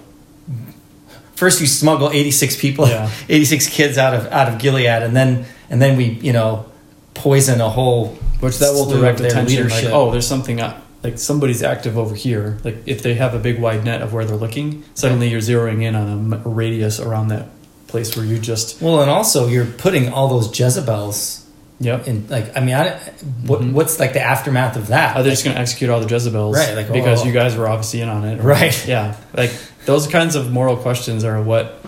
[1.35, 3.09] First, you smuggle eighty-six people, Yeah.
[3.29, 6.65] eighty-six kids out of out of Gilead, and then and then we you know
[7.13, 9.63] poison a whole which that will direct their attention.
[9.63, 9.91] Like, leadership.
[9.93, 12.57] oh, there's something uh, like somebody's active over here.
[12.63, 15.83] Like if they have a big wide net of where they're looking, suddenly you're zeroing
[15.83, 17.47] in on a radius around that
[17.87, 21.45] place where you just Well, and also you're putting all those Jezebels
[21.79, 22.07] yep.
[22.07, 22.27] in.
[22.27, 22.97] Like, I mean, I,
[23.45, 23.73] what, Mhm.
[23.73, 25.15] what's like the aftermath of that?
[25.15, 26.55] Are they just going to execute all the Jezebels?
[26.55, 27.25] Right, like, because oh.
[27.25, 28.39] you guys were obviously in on it.
[28.39, 28.87] or- Right.
[28.87, 29.15] Yeah.
[29.33, 29.51] Like
[29.85, 31.83] those kinds of moral questions are what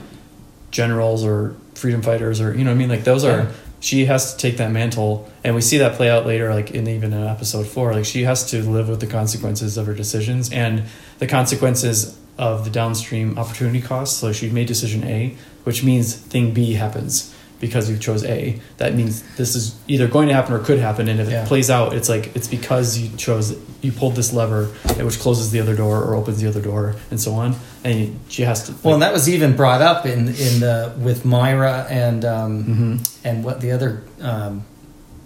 [0.71, 2.89] generals or freedom fighters or, you know what I mean?
[2.89, 3.51] Like those are, Yeah.
[3.79, 5.29] she has to take that mantle.
[5.43, 7.93] And we see that play out later, like in even in episode four.
[7.93, 10.83] Like she has to live with the consequences of her decisions and
[11.19, 14.17] the consequences of the downstream opportunity costs.
[14.19, 18.59] So she made decision A, which means thing B happens because you chose A.
[18.77, 21.07] That means this is either going to happen or could happen.
[21.07, 21.43] And if Yeah.
[21.43, 24.65] it plays out, it's like it's because you chose you pulled this lever,
[24.99, 27.55] which closes the other door or opens the other door, and so on.
[27.83, 28.73] And you, she has to.
[28.83, 32.95] well, and that was even brought up in in the with Moira and um, hmm
[33.23, 34.63] and what the other um,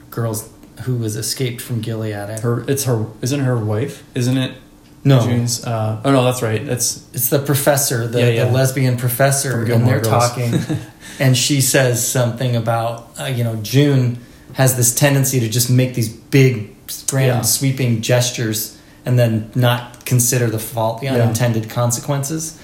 [0.10, 0.50] girls
[0.84, 2.39] who was escaped from Gilead.
[2.39, 4.58] Her it's her isn't her wife isn't it
[5.04, 8.46] no, June's uh oh no that's right that's it's the professor, the, Yeah, yeah.
[8.46, 10.08] the lesbian professor, and they're Girls.
[10.30, 10.54] talking,
[11.19, 14.17] and she says something about uh, you know June
[14.54, 16.76] has this tendency to just make these big,
[17.10, 17.41] grand, Yeah.
[17.41, 21.13] sweeping gestures and then not consider the fault, the Yeah.
[21.15, 22.58] unintended consequences,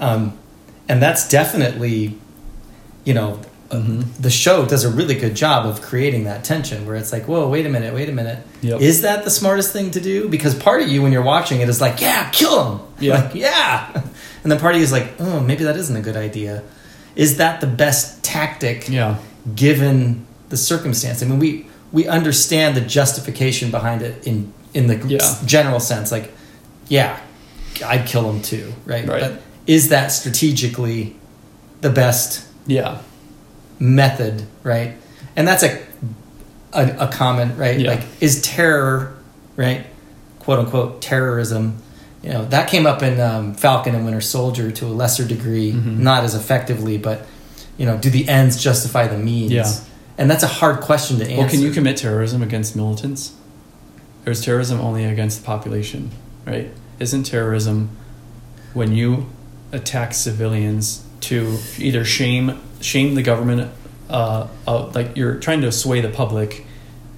[0.00, 0.32] um,
[0.88, 2.16] and that's definitely,
[3.04, 3.38] you know.
[3.70, 4.02] Mhm.
[4.18, 7.48] The show does a really good job of creating that tension where it's like, whoa,
[7.48, 8.38] wait a minute, wait a minute.
[8.62, 8.80] Yep.
[8.80, 10.28] Is that the smartest thing to do?
[10.28, 12.80] Because part of you, when you're watching it, is like, yeah, kill him.
[12.98, 13.14] Yeah.
[13.14, 13.86] Like, yeah.
[14.42, 16.62] And then part of you is like, oh, maybe that isn't a good idea.
[17.16, 19.16] Is that the best tactic yeah
[19.54, 21.22] given the circumstance?
[21.22, 25.36] I mean, we we understand the justification behind it in in the Yeah.
[25.44, 26.12] general sense.
[26.12, 26.32] Like,
[26.88, 27.18] yeah,
[27.84, 29.06] I'd kill him too, right?
[29.06, 29.20] Right.
[29.20, 31.16] But is that strategically
[31.80, 32.98] the best yeah
[33.78, 34.94] method, right?
[35.36, 35.80] And that's a
[36.72, 37.78] a, a comment, right?
[37.80, 37.90] Yeah.
[37.94, 39.14] Like, is terror,
[39.56, 39.86] right?
[40.38, 41.78] "Quote unquote" terrorism.
[42.22, 45.72] You know that came up in um, Falcon and Winter Soldier to a lesser degree,
[45.72, 45.98] Mhm.
[46.00, 47.26] not as effectively, but
[47.78, 49.52] you know, do the ends justify the means?
[49.52, 49.70] Yeah.
[50.18, 51.38] And that's a hard question to answer.
[51.38, 53.32] well can you commit terrorism against militants
[54.26, 56.10] or is terrorism only against the population
[56.46, 57.88] right isn't terrorism
[58.74, 59.24] when you
[59.72, 63.70] attack civilians to either shame shame the government
[64.10, 66.66] uh, uh, like you're trying to sway the public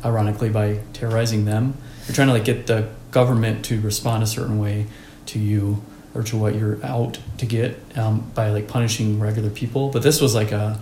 [0.04, 1.74] ironically by terrorizing them
[2.06, 4.86] you're trying to like get the government to respond a certain way
[5.26, 5.82] to you
[6.14, 10.20] or to what you're out to get um, by like punishing regular people but this
[10.20, 10.78] was like a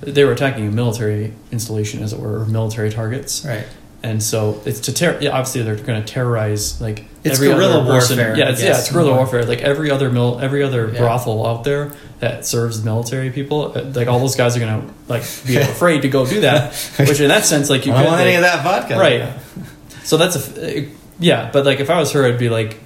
[0.00, 3.66] they were attacking a military installation as it were or military targets right?
[4.02, 5.18] and so it's to terror.
[5.20, 8.16] Yeah, obviously they're going to terrorize like It's every guerrilla other person.
[8.16, 9.44] warfare, Yeah, it's, yeah, it's guerrilla warfare.
[9.44, 11.00] Like every other mil, every other Yeah.
[11.00, 14.94] brothel out there that serves military people, uh, like all those guys are going to
[15.08, 16.72] like be afraid to go do that.
[16.98, 19.34] Which in that sense, like you I don't could want any of that vodka, Right.
[20.04, 20.88] So that's a
[21.20, 22.78] yeah, but like if I was her, I'd be like,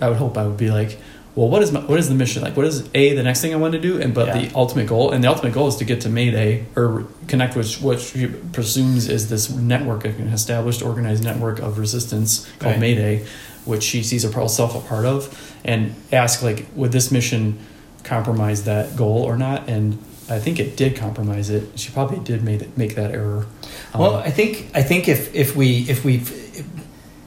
[0.00, 0.98] I would hope I would be like,
[1.34, 2.56] well, what is my, what is the mission like?
[2.56, 4.38] What is a the next thing I want to do, and but Yeah.
[4.48, 7.80] the ultimate goal, and the ultimate goal is to get to Mayday or connect with
[7.80, 12.80] what she presumes is this network, an established, organized network of resistance called Right.
[12.80, 13.24] Mayday,
[13.64, 17.58] which she sees herself a part of, and ask like, would this mission
[18.04, 19.68] compromise that goal or not?
[19.68, 21.78] And I think it did compromise it.
[21.78, 23.46] She probably did make it, make that error.
[23.94, 26.22] Um, Well, I think I think if if we if we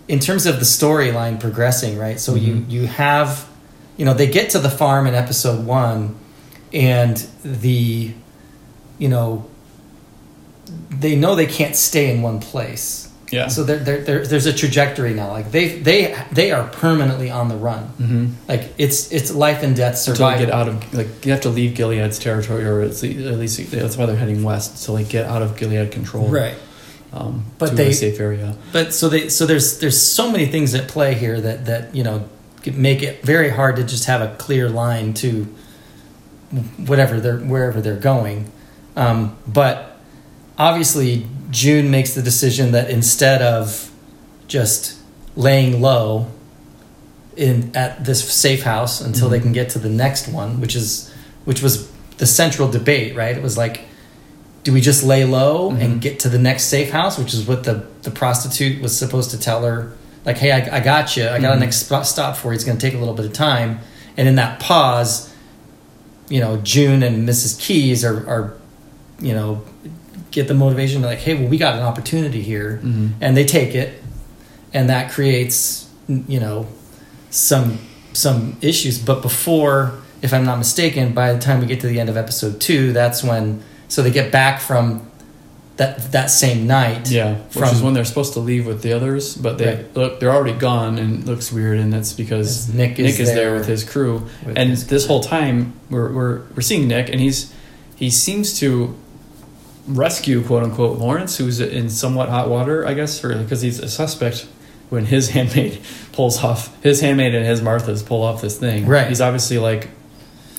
[0.08, 2.20] in terms of the storyline progressing, right?
[2.20, 2.70] So you Mhm.
[2.72, 3.46] you have,
[3.98, 6.16] you know, they get to the farm in episode one,
[6.74, 8.12] and the,
[9.00, 9.46] you know,
[10.90, 13.10] they know they can't stay in one place.
[13.32, 13.48] Yeah.
[13.48, 15.32] So there, there, there, there's a trajectory now.
[15.32, 17.84] Like they, they, they are permanently on the run.
[18.00, 18.28] mm-hmm.
[18.48, 20.40] Like it's, it's life and death Until survival.
[20.40, 23.38] they get out of like you have to leave Gilead's territory, or at least, at
[23.40, 26.56] least that's why they're heading west to like get out of Gilead control, right.
[27.14, 28.56] Um, But they- a safe area.
[28.74, 32.04] But so they, so there's, there's so many things at play here that, that you
[32.04, 32.28] know,
[32.74, 35.48] make it very hard to just have a clear line to
[36.78, 38.52] whatever they're, wherever they're going.
[38.96, 39.98] Um, but
[40.58, 43.92] obviously, June makes the decision that instead of
[44.48, 44.98] just
[45.36, 46.28] laying low
[47.36, 49.44] in at this safe house until they Mhm.
[49.44, 51.12] can get to the next one, which is
[51.44, 51.88] which was
[52.18, 53.36] the central debate, right?
[53.38, 53.82] It was like,
[54.66, 55.82] do we just lay low Mhm.
[55.82, 59.32] and get to the next safe house, which is what the the prostitute was supposed
[59.32, 59.92] to tell her,
[60.26, 61.60] like, hey, I, I got you, I got a Mhm.
[61.62, 62.56] next stop for you.
[62.56, 63.80] It's going to take a little bit of time,
[64.18, 65.30] and in that pause,
[66.30, 67.58] you know, June and Mrs.
[67.60, 68.54] Keyes are are,
[69.22, 69.62] you know,
[70.32, 73.12] get the motivation like, hey, well, we got an opportunity here, Mhm.
[73.22, 74.04] and they take it,
[74.74, 75.86] and that creates,
[76.28, 76.66] you know,
[77.30, 77.78] some
[78.14, 78.98] some issues.
[78.98, 82.18] But before, if I'm not mistaken, by the time we get to the end of
[82.18, 85.10] episode two, that's when so they get back from
[85.78, 87.10] that that same night.
[87.12, 89.96] Yeah, which From- is when they're supposed to leave with the others, but they Right.
[89.96, 93.28] look they're already gone, and it looks weird, and that's because Nick is Nick is
[93.28, 96.88] there there with his crew, with and his- this whole time we're we're we're seeing
[96.88, 97.52] Nick, and he's
[97.96, 98.96] he seems to
[99.88, 103.90] rescue quote unquote Lawrence, who's in somewhat hot water, I guess, for because he's a
[103.90, 104.48] suspect
[104.90, 105.80] when his handmaid
[106.12, 108.86] pulls off his handmaid and his Martha's pull off this thing.
[108.88, 109.08] Right.
[109.08, 109.90] He's obviously like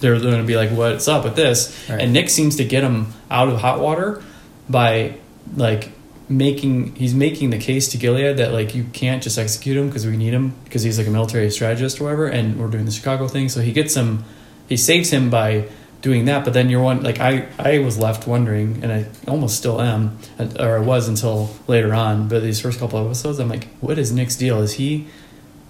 [0.01, 2.01] they're going to be like, "What's up with this?" Right.
[2.01, 4.23] And Nick seems to get him out of hot water
[4.69, 5.19] by
[5.55, 5.91] like
[6.29, 10.07] making he's making the case to Gilead that like you can't just execute him because
[10.07, 12.91] we need him because he's like a military strategist or whatever, and we're doing the
[12.91, 13.49] Chicago thing.
[13.49, 14.25] So he gets him,
[14.69, 15.69] he saves him by
[16.03, 16.45] doing that.
[16.45, 20.19] But then you're one like I I was left wondering, and I almost still am,
[20.59, 22.29] or I was until later on.
[22.29, 24.61] But these first couple of episodes, I'm like, what is Nick's deal?
[24.61, 25.07] Is he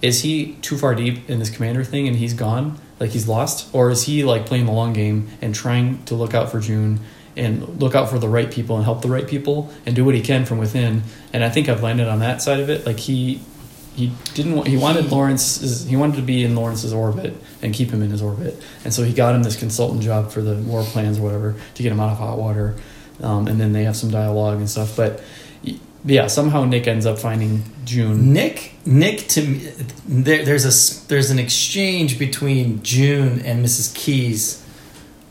[0.01, 3.73] is he too far deep in this commander thing and he's gone like he's lost?
[3.73, 6.99] Or is he like playing the long game and trying to look out for june
[7.35, 10.15] and look out for the right people and help the right people and do what
[10.15, 11.03] he can from within?
[11.33, 12.85] And i think i've landed on that side of it.
[12.85, 13.41] Like he
[13.95, 17.89] he didn't want he wanted lawrence he wanted to be in lawrence's orbit and keep
[17.89, 18.61] him in his orbit.
[18.83, 21.83] And so he got him this consultant job for the war plans or whatever to
[21.83, 22.75] get him out of hot water
[23.21, 24.95] um, and then they have some dialogue and stuff.
[24.95, 25.21] But
[26.05, 29.57] yeah somehow nick ends up finding june Nick, Nick, to me,
[30.07, 33.93] there, there's a there's an exchange between June and Mrs.
[33.95, 34.63] Keyes,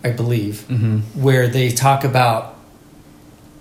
[0.04, 2.54] I believe, hmm where they talk about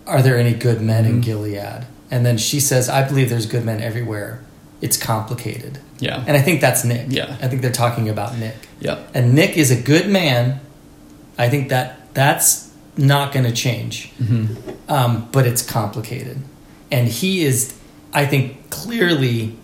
[0.08, 1.24] are there any good men in Mhm.
[1.24, 4.40] Gilead, and then she says, "I believe there's good men everywhere.
[4.82, 7.08] It's complicated," yeah and I think that's Nick.
[7.10, 7.36] Yeah.
[7.42, 10.60] I think they're talking about Nick, yeah and Nick is a good man.
[11.38, 14.46] I think that that's not going to change hmm
[14.88, 16.38] um, but it's complicated.
[16.92, 17.78] And he is,
[18.14, 19.56] I think, clearly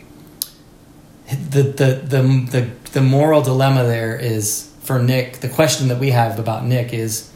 [1.49, 5.37] the, the the the the moral dilemma there is for Nick.
[5.37, 7.31] The question that we have about Nick is,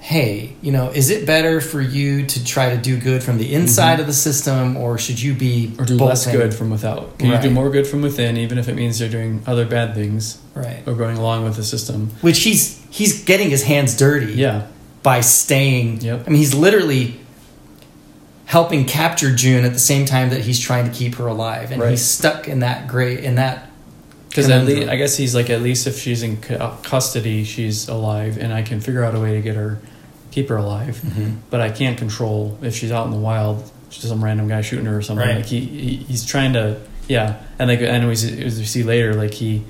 [0.00, 3.54] hey, you know, is it better for you to try to do good from the
[3.54, 5.82] inside of the system, or should you be Mm-hmm.
[5.82, 7.18] or do less good from without.
[7.18, 9.94] Can you do more good from within, even if it means you're doing other bad
[9.94, 10.82] things Right.
[10.86, 12.10] or going along with the system?
[12.20, 14.32] Which he's he's getting his hands dirty.
[14.34, 14.66] Yeah,
[15.02, 16.00] by staying.
[16.02, 16.24] Yep.
[16.26, 17.20] I mean, he's literally
[18.52, 21.80] helping capture June at the same time that he's trying to keep her alive, and
[21.80, 21.92] Right.
[21.92, 23.70] he's stuck in that great in that.
[24.28, 26.36] because at least I guess he's like at least if she's in
[26.82, 29.78] custody, she's alive, and I can figure out a way to get her,
[30.30, 31.00] keep her alive.
[31.02, 31.36] Mm-hmm.
[31.50, 34.84] But I can't control if she's out in the wild, just some random guy shooting
[34.86, 35.26] her or something.
[35.26, 35.36] Right.
[35.36, 38.82] Like he, he he's trying to yeah, and like and we see- as we see
[38.82, 39.64] later, like he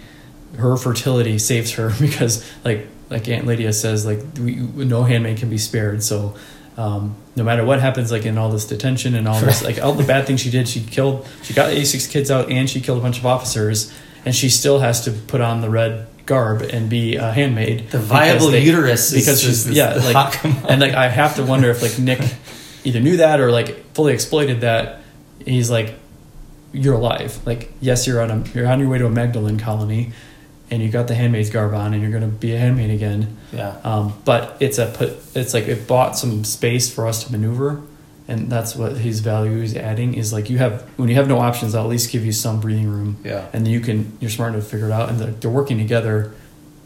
[0.59, 5.51] her fertility saves her because like like Aunt Lydia says like we, no handmaid can
[5.51, 6.35] be spared so
[6.77, 9.93] um, no matter what happens like in all this detention and all this like all
[9.93, 12.99] the bad things she did she killed she got 86 kids out and she killed
[12.99, 13.93] a bunch of officers
[14.25, 17.99] and she still has to put on the red garb and be a handmaid The
[17.99, 21.37] viable they- uterus is- because she's is- is yeah the like and like I have
[21.37, 22.21] to wonder if like Nick
[22.85, 25.01] either knew that or like fully exploited that.
[25.45, 25.95] He's like
[26.73, 27.39] you're alive.
[27.45, 30.13] Like yes you're on a you're on your way to a Magdalene colony
[30.73, 33.77] and you got the handmaid's garb on and you're gonna be a handmaid again Yeah.
[33.85, 37.83] um, but it's a put it's like it bought some space for us to maneuver
[38.29, 41.39] and that's what his value is adding is like you have when you have no
[41.39, 43.47] options I'll at least give you some breathing room Yeah.
[43.53, 46.33] and you can you're smart enough to figure it out and they're, they're working together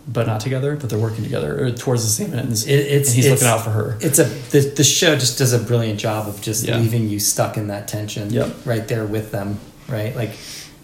[0.09, 3.27] but not together but they're working together towards the same ends It, it's and he's
[3.27, 6.27] it's, looking out for her It's a the, the show just does a brilliant job
[6.29, 6.79] of just Yeah.
[6.79, 8.31] leaving you stuck in that tension.
[8.31, 8.49] Yep.
[8.64, 9.59] Right there with them.
[9.88, 10.14] right?
[10.16, 10.33] Like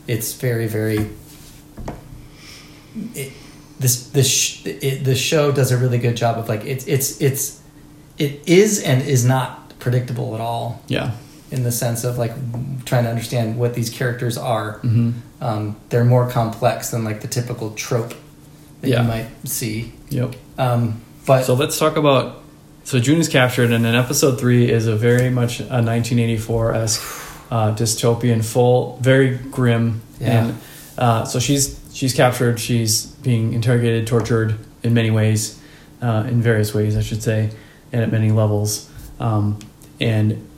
[0.06, 1.08] it's very very.
[3.14, 3.32] It,
[3.80, 7.20] this this sh- it, the show does a really good job of like it's it's
[7.20, 7.60] it's
[8.18, 11.12] it is and is not predictable at all Yeah.
[11.50, 12.32] in the sense of like
[12.84, 14.78] trying to understand what these characters are.
[14.82, 18.14] hmm Um, they're more complex than like the typical trope
[18.80, 19.02] that Yeah.
[19.02, 19.92] you might see.
[20.10, 20.36] Yep.
[20.58, 22.42] Um, but So let's talk about.
[22.84, 27.02] So June is captured, and in episode three is a very much a 1984 esque
[27.50, 30.02] uh, dystopian, full, very grim.
[30.20, 30.30] Yeah.
[30.46, 30.58] And
[30.98, 32.58] uh, so she's she's captured.
[32.58, 35.60] She's being interrogated, tortured in many ways,
[36.00, 37.50] uh, in various ways, I should say,
[37.92, 38.90] and at many levels.
[39.20, 39.58] Um,
[40.00, 40.48] and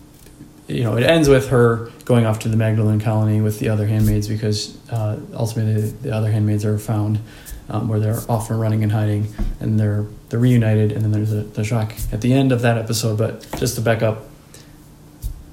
[0.66, 3.86] you know, it ends with her going off to the Magdalene colony with the other
[3.86, 7.20] handmaids because uh, ultimately the other handmaids are found
[7.68, 11.32] um, where they're off and running and hiding, and they're they're reunited, and then there's
[11.32, 13.18] a the shock at the end of that episode.
[13.18, 14.24] But just to back up,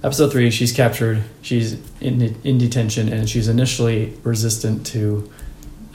[0.03, 5.29] episode three, she's captured, she's in in detention, and she's initially resistant to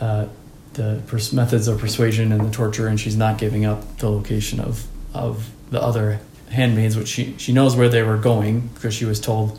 [0.00, 0.26] uh,
[0.74, 4.60] the pers- methods of persuasion and the torture, and she's not giving up the location
[4.60, 9.04] of of the other handmaids, which she she knows where they were going because she
[9.04, 9.58] was told.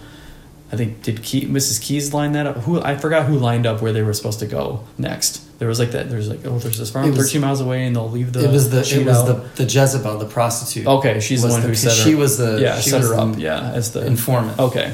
[0.69, 1.81] I think did Key, Mrs.
[1.81, 2.57] Keyes line that up?
[2.57, 5.37] Who I forgot who lined up where they were supposed to go next.
[5.59, 6.09] There was like that.
[6.09, 8.43] There's like oh, there's this farm was- 13 miles away, and they'll leave the.
[8.43, 9.55] it was the it was out.
[9.55, 10.85] the, the Jezebel, the prostitute.
[10.85, 12.03] Okay, she's the was one who set her.
[12.03, 13.39] She was the yeah, she set was her the up.
[13.39, 14.59] Yeah, as the informant.
[14.59, 14.93] Okay,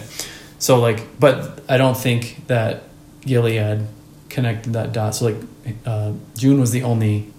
[0.59, 2.83] so like, but I don't think that
[3.21, 3.87] Gilead
[4.33, 5.15] connected that dot.
[5.15, 5.35] So like,
[5.85, 7.31] uh, June was the only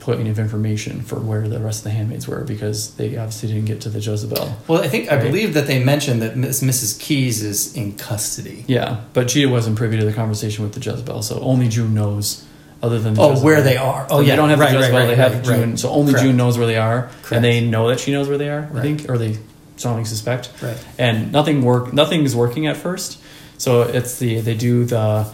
[0.00, 3.64] point of information for where the rest of the handmaids were because they obviously didn't
[3.64, 4.54] get to the Jezebel.
[4.68, 7.00] Well, I think I believe that they mentioned that Miss, Mrs.
[7.00, 8.64] Keyes is in custody.
[8.68, 12.44] Yeah, but she wasn't privy to the conversation with the Jezebel, so only June knows.
[12.82, 13.44] Other than the Oh, Jezebel.
[13.46, 14.04] where they are.
[14.10, 14.98] Oh, So yeah, they don't have right, the right, Jezebel.
[15.00, 15.78] right, they have right, June, right.
[15.78, 16.26] so only Correct.
[16.26, 17.32] June knows where they are, Correct.
[17.32, 18.68] and they know that she knows where they are.
[18.74, 19.38] I think, or they
[19.76, 20.50] strongly suspect.
[20.60, 20.76] Right.
[20.98, 23.18] and nothing work nothing's working at first
[23.58, 25.26] so it's the they do the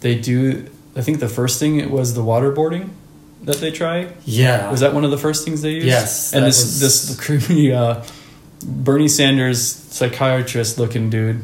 [0.00, 2.90] they do i think the first thing it was the waterboarding
[3.42, 4.70] that they try Yeah.
[4.70, 7.72] was that one of the first things they used Yes, and this was- this creepy
[7.72, 8.02] uh
[8.64, 11.42] bernie sanders psychiatrist looking dude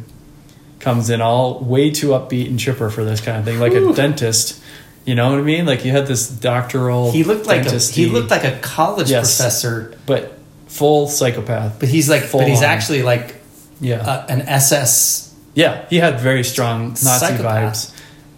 [0.81, 3.93] comes in all way too upbeat and chipper for this kind of thing like a
[3.93, 4.61] dentist
[5.05, 8.07] you know what i mean like you had this doctoral He looked like a, he
[8.07, 9.37] looked like a college Yes.
[9.37, 12.65] professor, but full psychopath but he's like Full but he's on.
[12.65, 13.37] actually like
[13.81, 15.35] yeah uh, an SS.
[15.55, 17.75] Yeah, he had very strong Nazi Psychopath.
[17.75, 17.92] vibes.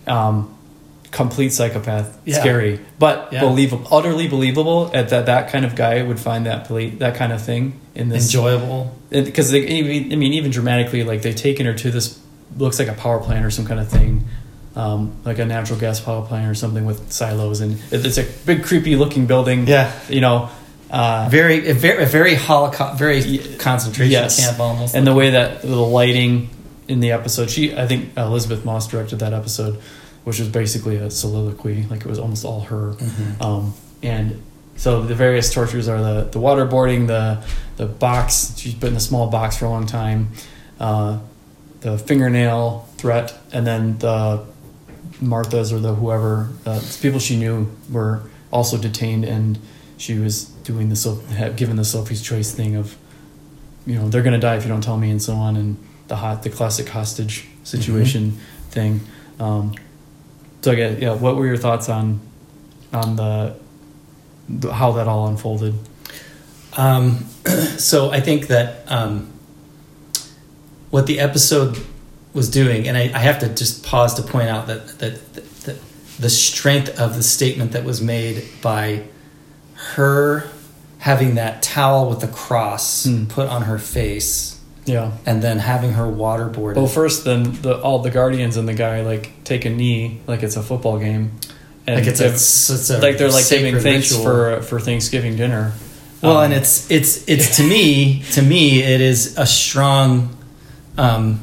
[0.06, 0.50] Um,
[1.10, 2.40] complete psychopath, Yeah.
[2.40, 3.40] scary, but Yeah.
[3.40, 4.90] believable, utterly believable.
[4.92, 8.24] At that that kind of guy would find that that kind of thing in this
[8.34, 8.92] Enjoyable.
[9.10, 12.18] because they even I mean even dramatically like they've taken her to this
[12.58, 14.24] looks like a power plant or some kind of thing.
[14.76, 18.64] Um, like a natural gas power plant or something with silos and it's a big
[18.64, 19.68] creepy looking building.
[19.68, 19.92] Yeah.
[20.08, 20.48] you know,
[20.90, 24.44] uh, Very, very, very Holocaust, very concentration yes.
[24.44, 24.96] camp almost.
[24.96, 26.48] and the way that the lighting
[26.88, 29.80] in the episode she i think elisabeth moss directed that episode
[30.24, 33.40] which was basically a soliloquy like it was almost all her Mhm.
[33.42, 34.42] um, and
[34.76, 37.42] so the various tortures are the the waterboarding the
[37.76, 40.28] the box she's been in a small box for a long time
[40.80, 41.18] uh,
[41.80, 44.44] the fingernail threat and then the
[45.22, 49.58] marthas or the whoever uh, people she knew were also detained and
[49.96, 52.96] she was doing the given the sophie's choice thing of
[53.86, 55.76] you know they're gonna die if you don't tell me and so on and
[56.08, 58.32] the hot the classic hostage situation
[58.70, 59.00] thing
[59.40, 59.72] um,
[60.62, 62.20] so again yeah what were your thoughts on
[62.92, 63.54] on the,
[64.48, 65.74] the how that all unfolded
[66.76, 67.24] Um,
[67.78, 69.30] so I think that um,
[70.90, 71.78] what the episode
[72.32, 75.50] was doing, and I, I have to just pause to point out that, that, that,
[75.60, 75.76] that
[76.18, 79.04] the strength of the statement that was made by
[79.94, 80.48] her
[80.98, 83.26] having that towel with the cross Hmm.
[83.26, 84.53] put on her face
[84.86, 86.76] yeah and then having her waterboarded.
[86.76, 90.42] well first then the all the guardians and the guy like take a knee like
[90.42, 91.32] it's a football game
[91.86, 94.24] and like it's a, it's a like they're like giving thanks ritual.
[94.24, 95.72] for for thanksgiving dinner
[96.22, 100.34] Well, Um, and it's it's it's to me to me it is a strong,
[100.96, 101.40] um,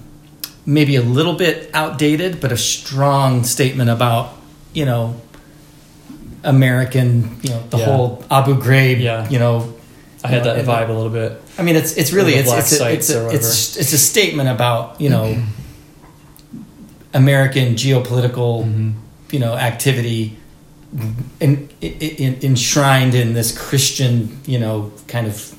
[0.65, 4.33] maybe a little bit outdated, but a strong statement about
[4.73, 5.15] you know
[6.43, 7.85] American you know the Yeah.
[7.85, 9.29] whole Abu Ghraib Yeah.
[9.29, 9.73] you know.
[10.23, 11.41] I had that vibe a little bit.
[11.57, 15.01] I mean, it's it's really it's it's a, it's a, it's it's a statement about
[15.01, 15.43] you know
[17.13, 18.93] American geopolitical Mhm.
[19.31, 20.37] you know activity
[21.39, 25.55] in, in, enshrined in this Christian you know kind of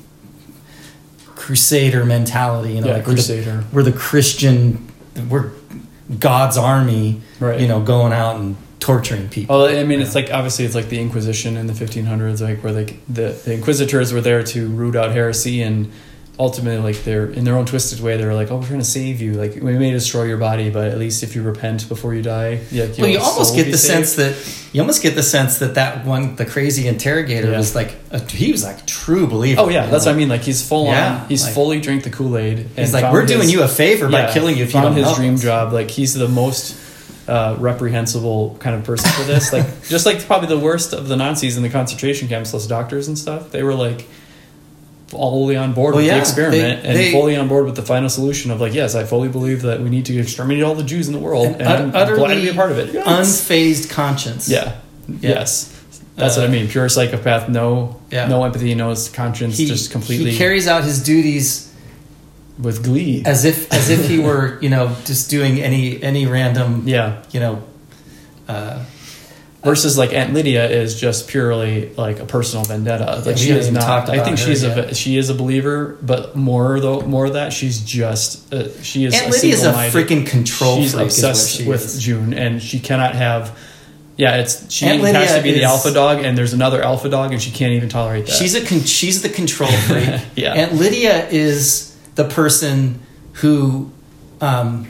[1.34, 3.64] crusader mentality you know yeah like we're the, crusader.
[3.72, 4.88] we're the Christian
[5.28, 5.50] we're
[6.18, 7.60] God's army right.
[7.60, 9.56] you know going out and torturing people.
[9.60, 12.72] Well, I mean, it's like obviously it's like the Inquisition in the 1500s, like where
[12.72, 15.90] they the, the Inquisitors were there to root out heresy and
[16.38, 19.20] ultimately like they're in their own twisted way they're like oh we're trying to save
[19.20, 19.34] you.
[19.34, 22.60] Like we may destroy your body but at least if you repent before you die
[22.70, 24.34] yeah well, you almost get the sense that
[24.72, 27.58] you almost get the sense that that one the crazy interrogator Yeah.
[27.58, 30.30] was like a, he was like a true believer oh yeah that's what I mean
[30.30, 33.26] like he's full Yeah, on he's like- fully drank the Kool-Aid and He's like, we're
[33.26, 35.74] doing you a favor by yeah, killing you if you don't his help dream job
[35.74, 36.74] like he's the most
[37.28, 39.52] uh, reprehensible kind of person for this.
[39.52, 43.08] Like just like probably the worst of the Nazis in the concentration camps those doctors
[43.08, 44.06] and stuff they were like
[45.08, 47.76] fully on board Well, with yeah, the experiment they- and they- fully on board with
[47.76, 50.74] the final solution of like yes I fully believe that we need to exterminate all
[50.74, 52.92] the Jews in the world and, An I'm glad to be a part of it.
[52.94, 54.48] Unfazed conscience.
[54.48, 54.78] Yeah.
[55.08, 55.68] yes.
[56.16, 56.68] That's what I Uh, mean.
[56.68, 58.26] Pure psychopath no Yeah.
[58.28, 61.71] no empathy no conscience he just completely he carries out his duties
[62.58, 66.82] with glee as if as if he were you know just doing any any random
[66.86, 67.62] yeah you know
[68.48, 68.84] uh,
[69.62, 73.22] versus like Aunt Lydia is just purely like a personal vendetta.
[73.24, 74.10] Like we she is not.
[74.10, 77.80] I think she's a she is a believer, but more though more of that she's
[77.80, 79.14] just uh, she is.
[79.14, 81.04] Aunt Lydia is a freaking control She's freak.
[81.04, 82.02] obsessed she with is.
[82.02, 83.56] June, and she cannot have.
[84.16, 87.40] Yeah, it's she has to be the alpha dog, and there's another alpha dog, and
[87.40, 88.32] she can't even tolerate that.
[88.32, 90.20] She's a con- she's the control freak.
[90.36, 90.52] Yeah.
[90.54, 93.00] Aunt Lydia is the person
[93.34, 93.90] who,
[94.40, 94.86] um,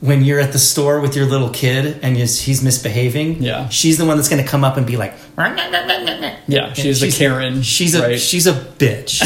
[0.00, 3.68] when you're at the store with your little kid and he's, he's misbehaving, Yeah.
[3.68, 5.14] she's the one that's going to come up and be like,
[6.46, 7.62] yeah, she's she's- Karen.
[7.62, 8.18] She's a right?
[8.20, 9.22] she's a bitch.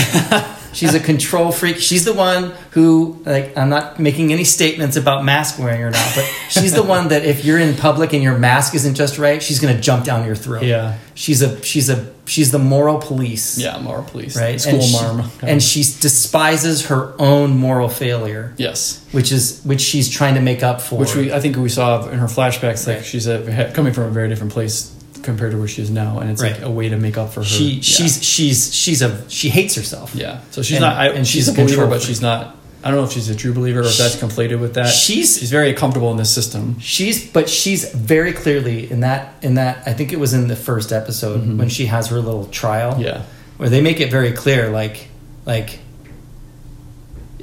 [0.75, 1.77] she's a control freak.
[1.77, 6.13] She's the one who like I'm not making any statements about mask wearing or not,
[6.15, 9.43] but she's the one that if you're in public and your mask isn't just right,
[9.43, 10.65] she's going to jump down your throat.
[10.65, 13.59] yeah, She's a she's a she's the moral police.
[13.59, 14.61] yeah, moral police, Right.
[14.61, 19.81] school and she, marm, and she despises her own moral failure, yes, which is which
[19.81, 20.99] she's trying to make up for.
[20.99, 22.87] which we I think we saw in her flashbacks.
[22.87, 23.05] Like Right.
[23.05, 24.91] she's a, coming from a very different place
[25.23, 27.41] compared to where she is now, and it's like a way to make up for
[27.41, 27.47] her.
[27.47, 27.81] she yeah.
[27.83, 30.15] she's she's she's a she hates herself.
[30.15, 30.41] yeah.
[30.51, 32.57] So she's and- not, I, and she's she's, a believer, but she's not.
[32.85, 34.87] I don't know if she's a true believer or if that's conflated with that.
[34.89, 36.79] She's- she's very comfortable in this system.
[36.81, 40.57] She's but she's very clearly in that in that I think it was in the
[40.57, 42.93] first episode when she has her little trial.
[42.93, 43.03] Mm-hmm.
[43.03, 43.23] Yeah,
[43.59, 45.09] Where they make it very clear like
[45.47, 45.79] like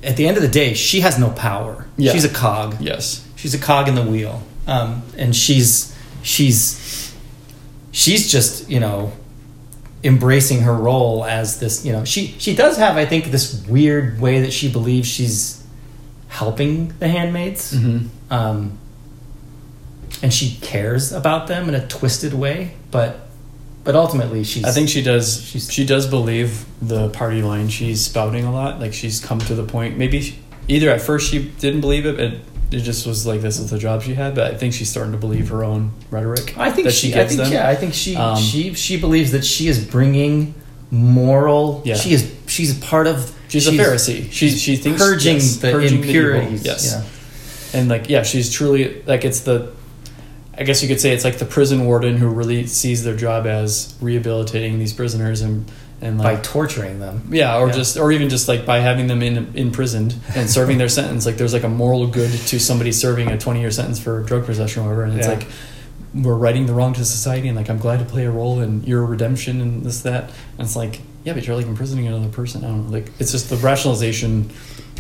[0.04, 1.86] at the end of the day she has no power.
[1.98, 2.12] Yeah.
[2.14, 2.78] She's a cog.
[2.80, 4.42] yes, She's a cog in the wheel.
[4.68, 7.14] Um, and she's she's
[7.92, 9.12] she's just, you know,
[10.04, 14.20] embracing her role as this, you know, she she does have I think this weird
[14.22, 15.64] way that she believes she's
[16.28, 17.72] helping the handmaids.
[17.72, 18.78] hmm Um,
[20.22, 23.28] and she cares about them in a twisted way, but
[23.84, 25.42] but ultimately she's I think she does.
[25.44, 28.80] She's- she does believe the party line she's spouting a lot.
[28.80, 29.98] Like she's come to the point.
[29.98, 32.42] Maybe she, either at first she didn't believe it, it
[32.72, 34.36] it just was like this is the job she had.
[34.36, 36.58] But I think she's starting to believe her own rhetoric.
[36.58, 37.52] I think that she, she I think them.
[37.52, 40.54] yeah, I think she Um, she she believes that she is bringing
[40.92, 41.96] moral Yeah.
[41.96, 44.32] she is she's part of She's, a Pharisee.
[44.32, 46.64] She she thinks purging yes, the purging impurities.
[46.64, 46.94] yes,
[47.74, 47.80] yeah.
[47.80, 49.72] and like yeah, she's truly like it's the.
[50.56, 53.48] I guess you could say it's like the prison warden who really sees their job
[53.48, 57.28] as rehabilitating these prisoners and and by like torturing them.
[57.32, 57.74] yeah, or Yeah.
[57.74, 61.26] just or even just like by having them in imprisoned and serving their sentence.
[61.26, 64.46] Like there's like a moral good to somebody serving a 20 year sentence for drug
[64.46, 65.34] possession or whatever, and it's Yeah.
[65.36, 65.48] like
[66.14, 68.84] we're righting the wrong to society, and like I'm glad to play a role in
[68.84, 70.24] your redemption and this that.
[70.58, 72.64] And it's like yeah, but you're like imprisoning another person.
[72.64, 72.92] I don't know.
[72.98, 74.50] Like it's just the rationalization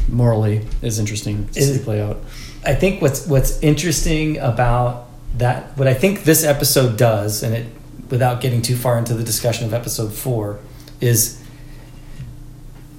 [0.10, 2.18] morally is interesting to Is- see play out.
[2.66, 7.66] I think what's what's interesting about that, what I think this episode does, and it
[8.10, 10.60] without getting too far into the discussion of episode four,
[11.02, 11.42] is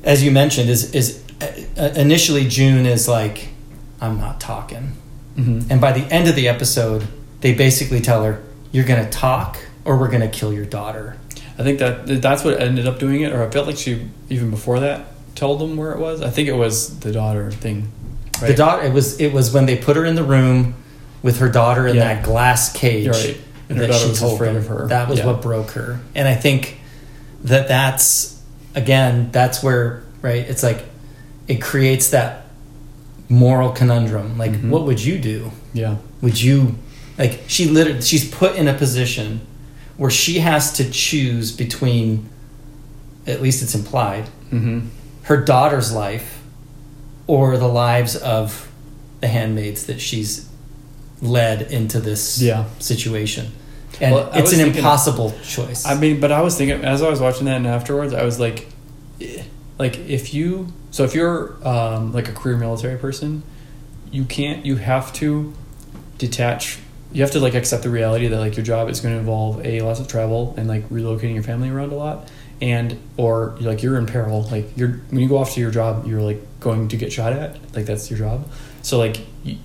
[0.03, 1.22] as you mentioned, is is
[1.78, 3.48] uh, initially June is like,
[4.01, 4.92] I'm not talking,
[5.36, 5.70] Mm-hmm.
[5.70, 7.07] and by the end of the episode,
[7.40, 8.42] they basically tell her,
[8.72, 11.16] "You're going to talk, or we're going to kill your daughter."
[11.59, 14.51] I think that that's what ended up doing it, or I felt like she even
[14.51, 16.20] before that told them where it was.
[16.20, 17.90] I think it was the daughter thing.
[18.40, 18.82] The daughter.
[18.86, 20.74] It was it was when they put her in the room
[21.22, 22.14] with her daughter in Yeah.
[22.14, 23.07] that glass cage.
[23.09, 23.38] Right.
[23.68, 24.57] And her that daughter was afraid them.
[24.57, 24.88] of her.
[24.88, 25.26] That was Yeah.
[25.26, 26.01] what broke her.
[26.14, 26.80] And I think
[27.45, 28.41] that that's
[28.74, 30.45] again that's where right.
[30.49, 30.84] It's like
[31.49, 32.47] it creates that
[33.28, 34.36] moral conundrum.
[34.38, 34.70] Like, Mhm.
[34.70, 35.51] what would you do?
[35.72, 35.97] Yeah.
[36.20, 36.76] Would you
[37.18, 39.41] like she literally she's put in a position
[39.97, 42.28] where she has to choose between
[43.26, 44.80] at least it's implied Mm-hmm.
[45.22, 46.38] her daughter's life
[47.26, 48.68] or the lives of
[49.20, 50.47] the handmaids that she's
[51.22, 52.64] led into this Yeah.
[52.78, 53.53] situation.
[54.01, 55.84] And Well, it's an thinking- impossible choice.
[55.86, 58.40] I mean, but I was thinking as I was watching that and afterwards, I was
[58.40, 58.68] like,
[59.78, 63.42] like if you, so if you're um, like a career military person,
[64.11, 65.53] you can't, you have to
[66.18, 66.78] detach.
[67.12, 69.64] You have to like accept the reality that like your job is going to involve
[69.66, 72.30] a lots of travel and like relocating your family around a lot,
[72.61, 74.42] and or like you're in peril.
[74.44, 77.32] Like you're when you go off to your job, you're like going to get shot
[77.32, 77.59] at.
[77.74, 78.48] Like that's your job.
[78.82, 79.57] So like you,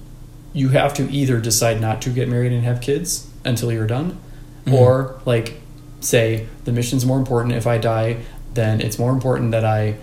[0.53, 4.17] you have to either decide not to get married and have kids until you're done,
[4.65, 4.73] Mhm.
[4.73, 5.61] or like
[5.99, 7.53] say the mission's more important.
[7.53, 8.17] If I die,
[8.53, 9.95] then it's more important that I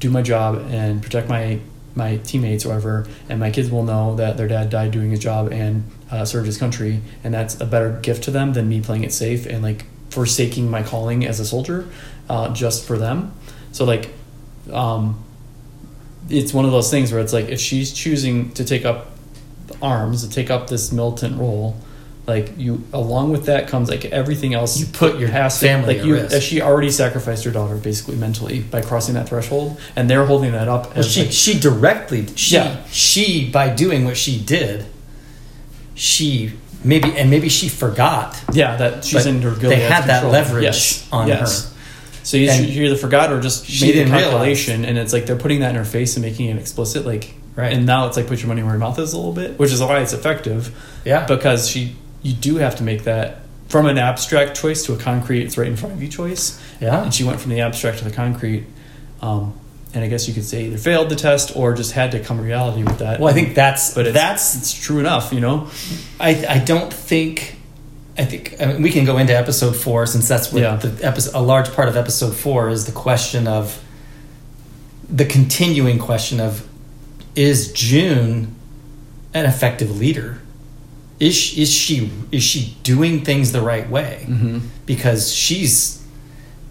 [0.00, 1.58] do my job and protect my
[1.94, 5.18] my teammates or whatever, and my kids will know that their dad died doing his
[5.20, 8.82] job and uh, served his country, and that's a better gift to them than me
[8.82, 11.88] playing it safe and like forsaking my calling as a soldier
[12.28, 13.32] uh, just for them.
[13.72, 14.10] So like,
[14.72, 15.22] um,
[16.28, 19.06] it's one of those things where it's like if she's choosing to take up
[19.80, 21.76] arms to take up this militant role.
[22.26, 24.78] Like you, along with that comes like everything else.
[24.80, 26.14] You put your has family like at you.
[26.14, 26.34] risk.
[26.36, 30.50] Uh, she already sacrificed her daughter basically mentally by crossing that threshold, and they're holding
[30.52, 32.82] that up Well, as she like, she directly she Yeah.
[32.90, 34.86] she by doing what she did,
[35.94, 36.52] she
[36.84, 38.40] maybe and maybe she forgot.
[38.52, 39.70] Yeah, that she's in her good.
[39.70, 41.68] they had that leverage Yes, on yes.
[41.70, 41.72] her.
[42.24, 44.30] So you, either forgot or just she made a didn't realize.
[44.30, 47.06] calculation, and it's like they're putting that in her face and making it explicit.
[47.06, 47.72] Like, Right.
[47.72, 49.72] And now it's like put your money where your mouth is a little bit, which
[49.72, 50.76] is why it's effective.
[51.06, 51.24] Yeah.
[51.24, 53.38] because she, you do have to make that
[53.68, 55.42] from an abstract choice to a concrete.
[55.42, 56.60] It's right in front of you choice.
[56.80, 57.02] Yeah.
[57.02, 58.64] And she went from the abstract to the concrete.
[59.20, 59.54] Um,
[59.94, 62.36] and I guess you could say either failed the test or just had to come
[62.36, 63.18] to reality with that.
[63.18, 65.68] Well, I think that's but it's, that's it's true enough, you know.
[66.20, 67.56] I I don't think
[68.18, 70.76] I think I mean, we can go into episode four since that's what Yeah.
[70.76, 73.82] the episode a large part of episode four is the question of
[75.08, 76.66] the continuing question of
[77.34, 78.54] is June
[79.32, 80.40] an effective leader?
[81.18, 84.26] Is she, is she is she doing things the right way?
[84.28, 84.58] Mm-hmm.
[84.84, 86.04] Because she's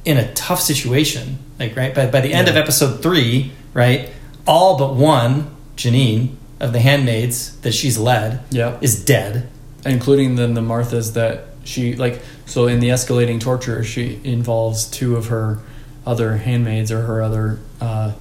[0.05, 1.39] in a tough situation.
[1.59, 4.09] Like right by by the end of episode three, right?
[4.45, 8.77] All but one, Janine of the handmaids that she's led, Yeah.
[8.81, 9.49] is dead.
[9.85, 12.21] including then the Marthas that she like.
[12.45, 15.59] So in the escalating torture, she involves two of her
[16.05, 18.11] other handmaids or her other uh,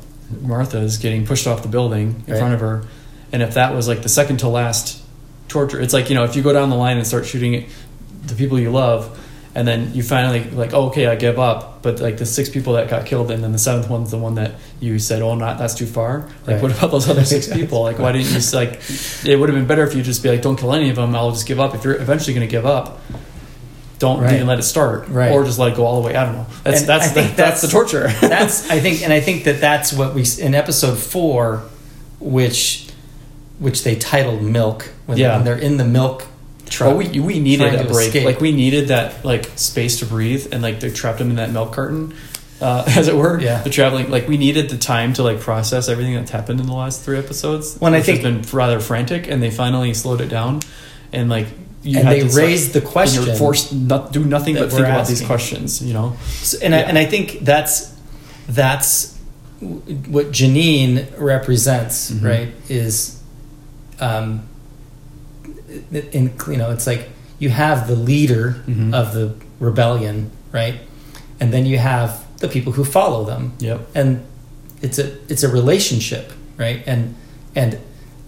[0.42, 2.38] Marthas getting pushed off the building in Right.
[2.38, 2.84] front of her.
[3.32, 5.02] And if that was like the second to last
[5.54, 7.66] torture, it's like you know if you go down the line and start shooting
[8.26, 9.00] the people you love,
[9.54, 11.82] and then you finally like, oh, okay, I give up.
[11.82, 14.34] But like the six people that got killed, and then the seventh one's the one
[14.36, 16.20] that you said, oh, not that's too far.
[16.46, 16.62] Like, Right.
[16.62, 17.82] what about those other six people?
[17.82, 18.80] Like, why didn't you just like?
[19.24, 21.14] It would have been better if you just be like, don't kill any of them.
[21.14, 21.74] I'll just give up.
[21.74, 23.00] If you're eventually going to give up,
[24.00, 24.34] don't Right.
[24.34, 25.30] even let it start, Right.
[25.30, 26.16] or just let it go all the way.
[26.16, 26.46] I don't know.
[26.64, 28.08] That's And that's the, think that's, the torture.
[28.20, 31.62] that's I think, and I think that that's what we in episode four,
[32.18, 32.88] which
[33.60, 35.36] which they titled "Milk" when, Yeah.
[35.36, 36.26] when they're in the milk
[36.68, 36.88] truck.
[36.88, 38.06] Well, we we needed a break.
[38.08, 38.24] escape.
[38.24, 41.50] Like we needed that like space to breathe, and like they trapped them in that
[41.52, 42.14] milk carton,
[42.60, 43.38] uh, as it were.
[43.40, 43.62] Yeah.
[43.62, 46.72] The traveling like we needed the time to like process everything that's happened in the
[46.74, 47.76] last three episodes.
[47.78, 50.60] When I think- has been rather frantic, and they finally slowed it down,
[51.12, 51.48] and like
[51.82, 54.86] you And they raised the and question You're forced not do nothing but think we're
[54.86, 55.82] about these questions.
[55.82, 56.16] You know.
[56.40, 57.92] So- and I, and I think that's
[58.48, 59.14] that's
[59.60, 62.24] what Janine represents, Mhm.
[62.24, 62.48] right?
[62.70, 63.18] Is
[64.00, 64.42] um,
[65.92, 67.08] in you know, it's like
[67.38, 68.94] you have the leader Mhm.
[68.94, 70.76] of the rebellion, right?
[71.40, 73.80] And then you have the people who follow them, Yep.
[73.94, 74.20] and
[74.82, 76.82] it's a it's a relationship, right?
[76.86, 77.14] And
[77.56, 77.78] and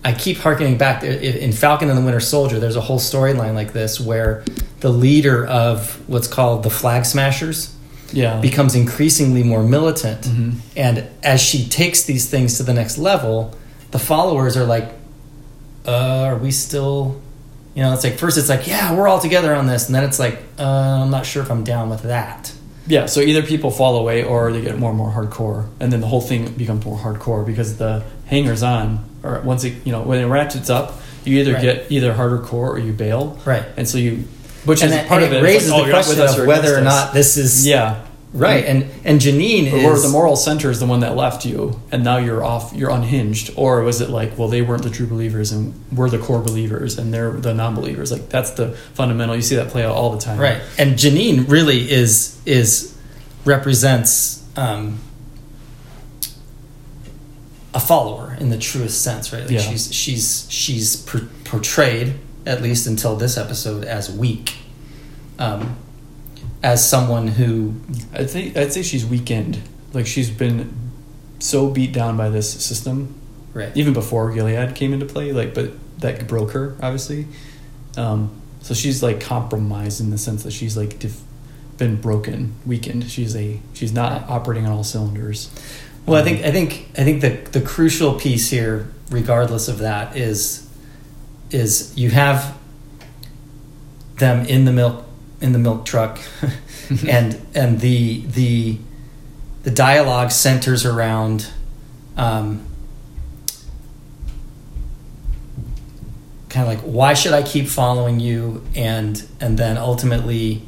[0.04, 2.60] I keep harkening back in Falcon and the Winter Soldier.
[2.60, 4.44] There's a whole storyline like this where
[4.80, 7.70] the leader of what's called the Flag Smashers
[8.12, 8.38] Yeah.
[8.40, 10.52] becomes increasingly more militant, Mhm.
[10.76, 13.56] and as she takes these things to the next level,
[13.90, 14.92] the followers are like,
[15.88, 15.90] uh,
[16.30, 17.16] "Are we still?"
[17.76, 20.02] You know, it's like first it's like, "Yeah, we're all together on this," and then
[20.02, 20.62] it's like, uh,
[21.02, 22.52] "I'm not sure if I'm down with that."
[22.88, 26.00] Yeah, so either people fall away or they get more and more hardcore, and then
[26.00, 30.00] the whole thing becomes more hardcore because the hangers on, or once it you know
[30.00, 31.62] when it ratchets up, you either Right.
[31.62, 33.64] get either harder core or you bail, Right.
[33.76, 34.24] and so you,
[34.64, 35.42] which and is that, part of it it.
[35.42, 37.96] Raises like, oh, the you're not with question of whether or not this is yeah,
[38.36, 38.64] right.
[38.64, 42.04] And and Janine or is the moral center is the one that left you, and
[42.04, 45.52] now you're off, you're unhinged, or was it like, well, they weren't the true believers,
[45.52, 48.12] and we're the core believers, and they're the non-believers?
[48.12, 49.34] Like that's the fundamental.
[49.36, 50.60] You see that play out all the time, right.
[50.78, 52.96] And Janine really is is
[53.44, 54.98] represents um,
[57.74, 59.42] a follower in the truest sense, right?
[59.42, 59.60] Like Yeah.
[59.60, 62.14] she's she's she's per- portrayed
[62.46, 64.54] at least until this episode as weak,
[65.38, 65.76] um,
[66.62, 67.74] as someone who
[68.12, 69.60] I'd say I'd say she's weakened.
[69.92, 70.74] Like she's been
[71.38, 73.14] so beat down by this system,
[73.54, 73.74] right.
[73.76, 75.32] even before Gilead came into play.
[75.32, 77.26] Like, but that broke her obviously.
[77.96, 78.30] Um,
[78.60, 81.22] so she's like compromised in the sense that she's like def-
[81.78, 83.10] been broken, weakened.
[83.10, 85.50] She's a she's not operating on all cylinders.
[86.04, 89.78] Well, I Um, think I think I think the the crucial piece here, regardless of
[89.78, 90.68] that, is
[91.50, 92.56] is you have
[94.18, 95.04] them in the milk
[95.40, 96.18] in the milk truck,
[97.08, 98.78] and and the the
[99.64, 101.48] the dialogue centers around
[102.16, 102.64] um,
[106.48, 110.62] kind of like why should I keep following you and and then ultimately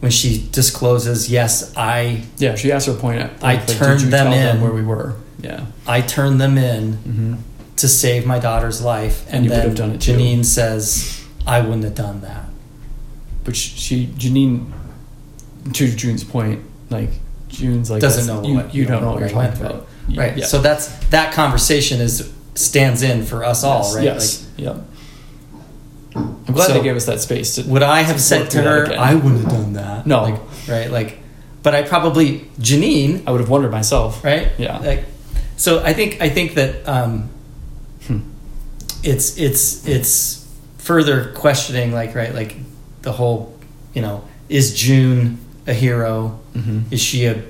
[0.00, 3.20] when she discloses yes I Yeah, she asked her point.
[3.20, 4.60] At, I like, turned them in.
[4.60, 5.14] where we were.
[5.40, 5.66] Yeah.
[5.86, 7.34] I turned them in Mm-hmm.
[7.76, 10.14] to save my daughter's life And you would then have done it too.
[10.14, 12.46] Janine says I wouldn't have done that
[13.44, 14.70] But she, Janine,
[15.72, 17.10] to June's point, like
[17.48, 19.86] June's like Doesn't know you, what- you don't know what you're talking right, about.
[20.16, 20.46] right Yeah.
[20.46, 24.46] so that's that conversation is stands in for us all yes, right Yes.
[24.56, 24.76] yep.
[26.14, 27.62] I'm glad So- they gave us that space to.
[27.64, 28.92] would I have said to her.
[28.98, 30.22] I wouldn't have done that No.
[30.22, 31.18] like right like
[31.62, 34.22] but I probably Janine I would have wondered myself.
[34.24, 34.48] right?
[34.58, 34.78] Yeah.
[34.78, 35.04] Like,
[35.56, 37.28] so I think I think that um,
[38.06, 38.18] Hmm.
[39.04, 40.44] it's it's it's
[40.78, 42.56] further questioning, like right, like
[43.02, 43.58] the whole,
[43.94, 46.40] you know, is June a hero?
[46.54, 46.92] Mm-hmm.
[46.92, 47.42] Is she a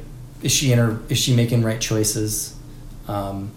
[0.42, 2.56] is she in her is she making right choices?
[3.08, 3.50] Um,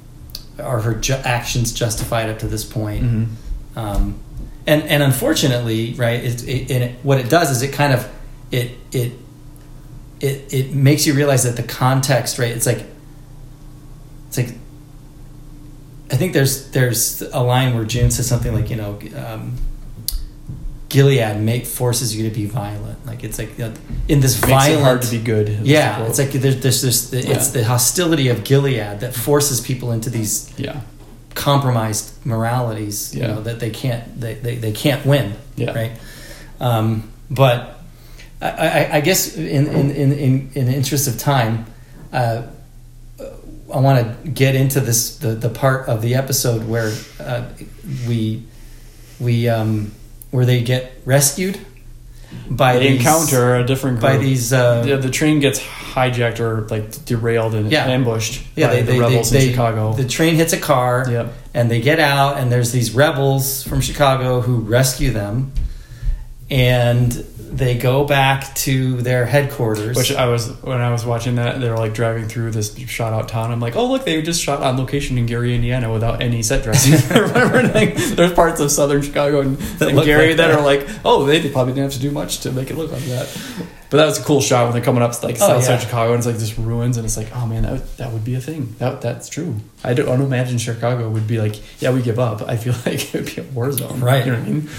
[0.60, 3.04] are her ju- actions justified up to this point?
[3.04, 3.80] Mm-hmm.
[3.80, 4.20] um,
[4.68, 8.12] and and unfortunately, right, it, it, it, what it does is it kind of
[8.52, 9.14] it it
[10.20, 12.52] it it makes you realize that the context, right?
[12.52, 12.86] It's like
[14.28, 14.56] it's like
[16.12, 19.00] I think there's there's a line where June says something like you know.
[19.16, 19.58] Um,
[20.96, 23.74] Gilead make forces you to be violent, like it's like you know,
[24.08, 24.80] in this Makes violent.
[24.80, 25.48] it hard to be good.
[25.76, 27.12] yeah, it's like there's, there's this.
[27.14, 27.54] It's Yeah.
[27.58, 30.82] the hostility of Gilead that forces people into these yeah.
[31.34, 33.28] compromised moralities you Yeah.
[33.28, 35.74] know that they can't they, they, they can't win Yeah.
[35.82, 35.91] right
[36.62, 37.58] um, but
[38.41, 41.66] I, I, I guess in in, in, in in the interest of time
[42.14, 42.43] uh,
[43.74, 47.43] I want to get into this the, the part of the episode where uh,
[48.08, 48.43] we
[49.20, 49.91] we um,
[50.36, 51.58] where they get rescued
[52.50, 54.12] by They these, encounter a different group.
[54.12, 57.86] by these uh, yeah, the train gets hijacked or like derailed and Yeah.
[57.86, 59.94] ambushed yeah, by they, the they, rebels they, in Chicago.
[59.94, 61.34] The train hits a car, Yep.
[61.54, 65.54] and they get out, and there's these rebels from Chicago who rescue them,
[66.50, 67.12] and
[67.52, 69.96] they go back to their headquarters.
[69.96, 73.14] Which I was when I was watching that, they were like driving through this shot
[73.14, 73.52] out town.
[73.52, 76.64] I'm like, oh look, they just shot on location in Gary, Indiana, without any set
[76.64, 76.93] dressing.
[77.22, 80.60] Remember, like, there's parts of southern Chicago and, That and Gary like that, that.
[80.60, 83.04] are like, oh, they probably didn't have to do much to make it look like
[83.04, 83.28] that.
[83.89, 85.80] But that was a cool shot when they're coming up like Oh, south side yeah.
[85.80, 88.26] Chicago and it's like just ruins and it's like, oh man, that would, that would
[88.26, 88.76] be a thing.
[88.80, 89.56] That that's true.
[89.84, 92.41] I don't, I don't imagine Chicago would be like, yeah, we give up.
[92.41, 94.02] I feel like it would be a war zone.
[94.02, 94.26] Right.
[94.26, 94.70] You know what I mean?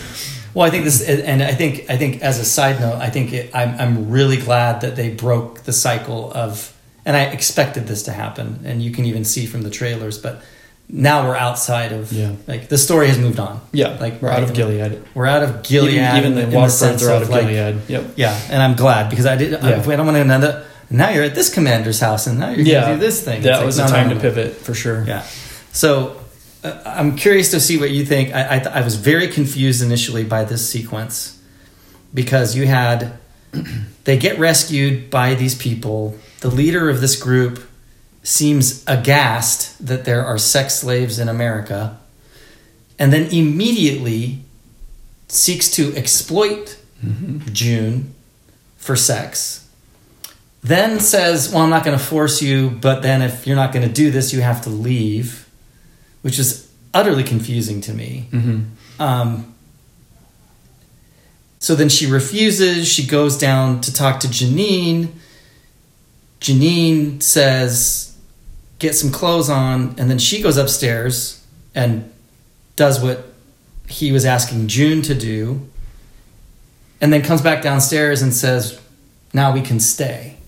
[0.57, 3.33] Well, I think this, and I think I think as a side note, I think
[3.35, 8.05] it, I'm I'm really glad that they broke the cycle of, and I expected this
[8.05, 10.41] to happen, and you can even see from the trailers, but.
[10.89, 12.31] Now we're outside of Yeah.
[12.47, 13.61] like the story has moved on.
[13.73, 15.03] Yeah, Like, we're out of Gilead.
[15.17, 15.95] We're out of Gilead.
[15.95, 17.81] even even the sense are out of like, Gilead.
[17.89, 18.05] Yep.
[18.15, 19.53] Yeah, and I'm glad because I did.
[19.55, 19.83] I, Yeah.
[19.93, 20.65] I don't want to end up.
[20.89, 23.43] Now you're at this commander's house, and now you're Yeah, to do this thing.
[23.43, 24.23] That like, was no, the no, time no, to no.
[24.27, 25.03] pivot for sure.
[25.05, 25.25] Yeah.
[25.73, 26.15] So
[26.67, 28.35] Uh, I'm curious to see what you think.
[28.35, 31.41] I, I, I was very confused initially by this sequence
[32.13, 33.19] because you had
[34.05, 36.19] they get rescued by these people.
[36.41, 37.63] The leader of this group
[38.25, 41.99] seems aghast that there are sex slaves in America,
[42.99, 44.41] and then immediately
[45.29, 47.39] seeks to exploit mm-hmm.
[47.53, 48.13] June
[48.77, 49.69] for sex.
[50.65, 53.87] Then says, Well, I'm not going to force you, but then if you're not going
[53.87, 55.46] to do this, you have to leave,
[56.27, 58.27] which is utterly confusing to me.
[58.33, 58.63] hmm
[58.99, 59.55] Um,
[61.61, 62.89] so then she refuses.
[62.89, 65.11] She goes down to talk to Janine.
[66.41, 68.17] Janine says,
[68.81, 69.95] Get some clothes on.
[69.99, 71.45] And then she goes upstairs
[71.77, 72.13] and
[72.75, 73.33] does what
[73.89, 75.69] he was asking June to do.
[77.01, 78.81] And then comes back downstairs and says,
[79.33, 80.39] Now we can stay.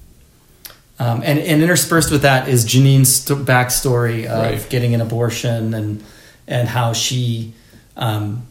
[1.00, 4.68] Um, and, and interspersed with that is Janine's st- backstory of Right.
[4.70, 6.02] getting an abortion and
[6.48, 7.52] and how she
[7.96, 8.46] um,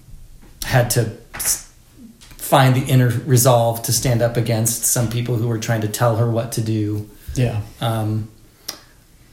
[0.64, 1.06] had to
[2.38, 6.16] find the inner resolve to stand up against some people who were trying to tell
[6.18, 7.10] her what to do.
[7.36, 7.62] Yeah.
[7.82, 8.30] Um,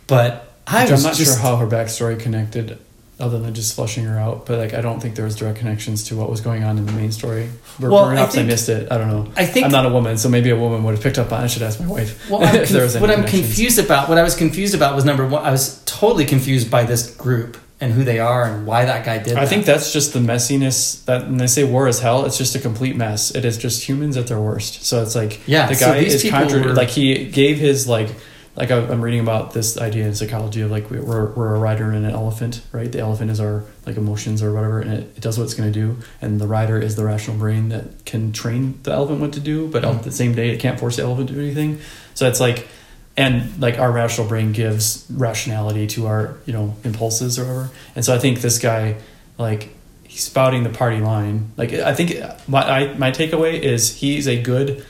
[0.06, 2.78] but I I'm not just sure how her backstory connected,
[3.20, 4.44] other than just flushing her out.
[4.46, 6.86] But like, I don't think there was direct connections to what was going on in
[6.86, 7.48] the main story.
[7.82, 8.90] Or Well, perhaps I, think- missed it.
[8.90, 9.30] I don't know.
[9.36, 11.40] I think I'm not a woman, so maybe a woman would have picked up on.
[11.40, 11.44] it.
[11.44, 12.28] I should ask my wife.
[12.28, 15.04] Well, I'm there was conf- what I'm confused about, what I was confused about was
[15.04, 18.84] number one, I was totally confused by this group and who they are and why
[18.84, 19.36] that guy did.
[19.36, 19.48] I that.
[19.48, 22.58] think that's just the messiness that when they say war is hell, it's just a
[22.58, 23.34] complete mess.
[23.34, 24.84] It is just humans at their worst.
[24.84, 27.58] So it's like Yeah, the so guy these is people contra- were- like he gave
[27.58, 28.10] his like
[28.57, 31.90] like I- I'm reading about this idea in psychology of like we're, we're a rider
[31.90, 32.90] and an elephant, right?
[32.90, 35.72] The elephant is our like emotions or whatever, and it, it does what it's going
[35.72, 39.32] to do, and the rider is the rational brain that can train the elephant what
[39.32, 39.98] to do, but Mm-hmm.
[39.98, 41.80] on the same day it can't force the elephant to do anything.
[42.14, 42.68] So it's like
[43.16, 47.70] and like our rational brain gives rationality to our you know impulses or whatever.
[47.96, 48.96] And so I think this guy
[49.38, 49.68] like
[50.05, 51.50] he's spouting the party line.
[51.57, 52.14] Like I think
[52.48, 54.84] my I, my takeaway is he's a good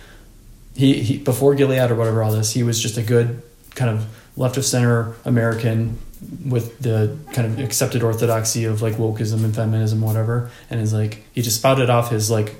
[0.74, 3.42] he, he before Gilead or whatever all this he was just a good
[3.74, 4.06] kind of
[4.36, 5.98] left of center American
[6.44, 11.22] with the kind of accepted orthodoxy of like wokeism and feminism whatever and is like
[11.34, 12.54] he just spouted off his like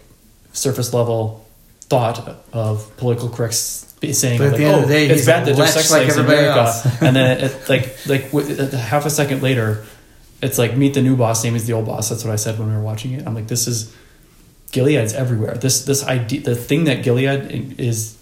[0.52, 1.46] surface level
[1.80, 5.46] thought of political correct saying like, the end oh, of the day, it's he's bad
[5.46, 6.98] that there's sex like slaves in everybody America.
[7.00, 9.84] and then it, like like with, half a second later
[10.42, 12.10] it's like meet the new boss same as the old boss.
[12.10, 13.26] That's what I said when we were watching it.
[13.26, 13.94] I'm like this is
[14.72, 15.54] Gilead's everywhere.
[15.54, 18.18] This this idea the thing that Gilead is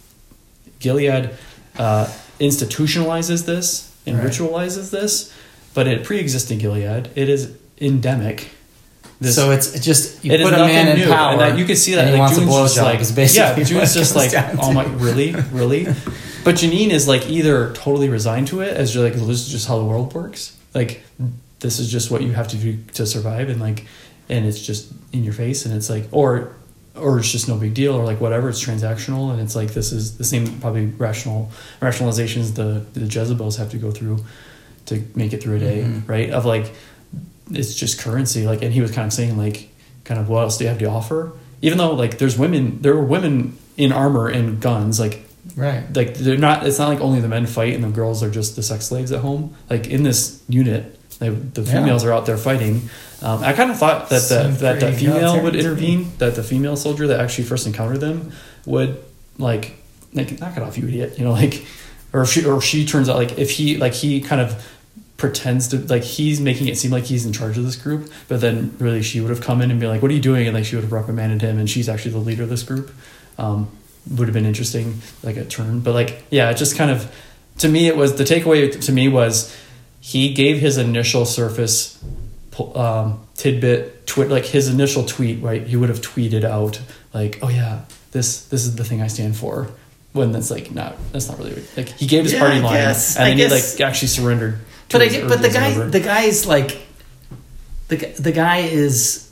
[0.78, 1.30] Gilead
[1.76, 4.26] uh, institutionalizes this and Right.
[4.26, 5.32] ritualizes this,
[5.74, 8.50] but it pre-existing Gilead, it is endemic.
[9.20, 11.64] This, so it's just you it put a man in new, power, and that you
[11.64, 14.84] can see that and like June's a just like yeah, June's just like oh my
[14.84, 15.84] really really,
[16.42, 19.68] but Janine is like either totally resigned to it as you're like this is just
[19.68, 21.04] how the world works, like
[21.60, 23.86] this is just what you have to do to survive, and like
[24.28, 26.56] and it's just in your face, and it's like or
[26.94, 29.92] or it's just no big deal or like whatever it's transactional and it's like this
[29.92, 34.18] is the same probably rational rationalizations the the jezebels have to go through
[34.86, 36.06] to make it through a day Mhm.
[36.08, 36.72] right of like
[37.50, 39.68] it's just currency like and he was kind of saying like
[40.04, 42.94] kind of what else do you have to offer even though like there's women there
[42.94, 45.24] were women in armor and guns like
[45.56, 45.84] right.
[45.96, 48.54] like they're not it's not like only the men fight and the girls are just
[48.56, 51.72] the sex slaves at home like in this unit like, the Yeah.
[51.72, 52.90] females are out there fighting.
[53.22, 56.74] Um, i kind of thought that the, that the female would intervene that the female
[56.76, 58.32] soldier that actually first encountered them
[58.66, 58.96] would
[59.38, 59.76] like
[60.12, 61.64] like knock it off you idiot you know like
[62.12, 64.50] or if she or she turns out like if he like he kind of
[65.18, 68.40] pretends to like he's making it seem like he's in charge of this group but
[68.40, 70.48] then really she would have come in and be like what are you doing?
[70.48, 72.90] And like she would have reprimanded him and she's actually the leader of this group.
[73.38, 73.68] Um,
[74.16, 75.78] would have been interesting like a turn.
[75.78, 77.08] But like yeah it just kind of
[77.58, 79.56] to me it was the takeaway to me was
[80.04, 82.02] he gave his initial surface
[82.74, 86.80] um, tidbit tweet like his initial tweet right he would have tweeted out
[87.14, 87.80] like oh yeah
[88.10, 89.68] this this is the thing i stand for
[90.12, 93.16] when that's like not that's not really like he gave his Yeah, party line guess.
[93.16, 94.58] and I then guess- he like actually surrendered
[94.90, 95.90] to But I his get, but the guy, whatever.
[95.90, 96.76] the guy is like,
[97.88, 99.30] the the guy is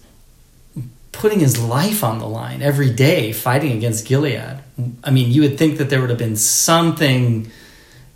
[1.13, 4.59] putting his life on the line every day fighting against Gilead.
[5.05, 7.51] I mean, you would think that there would have been something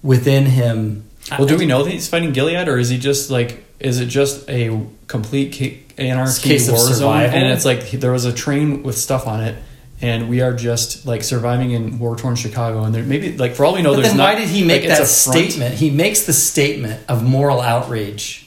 [0.03, 1.04] within him.
[1.31, 4.07] Well do we know that he's fighting gilead or is he just like is it
[4.07, 7.37] just a complete ca- anarchy Case of war zone survival?
[7.39, 9.57] and it's like there was a train with stuff on it
[10.01, 13.65] and we are just like surviving in war torn Chicago, and there maybe like for
[13.65, 14.35] all we know, But there's then not.
[14.35, 15.09] why did he make like, that a front.
[15.09, 15.75] statement?
[15.77, 18.47] He makes the statement of moral outrage.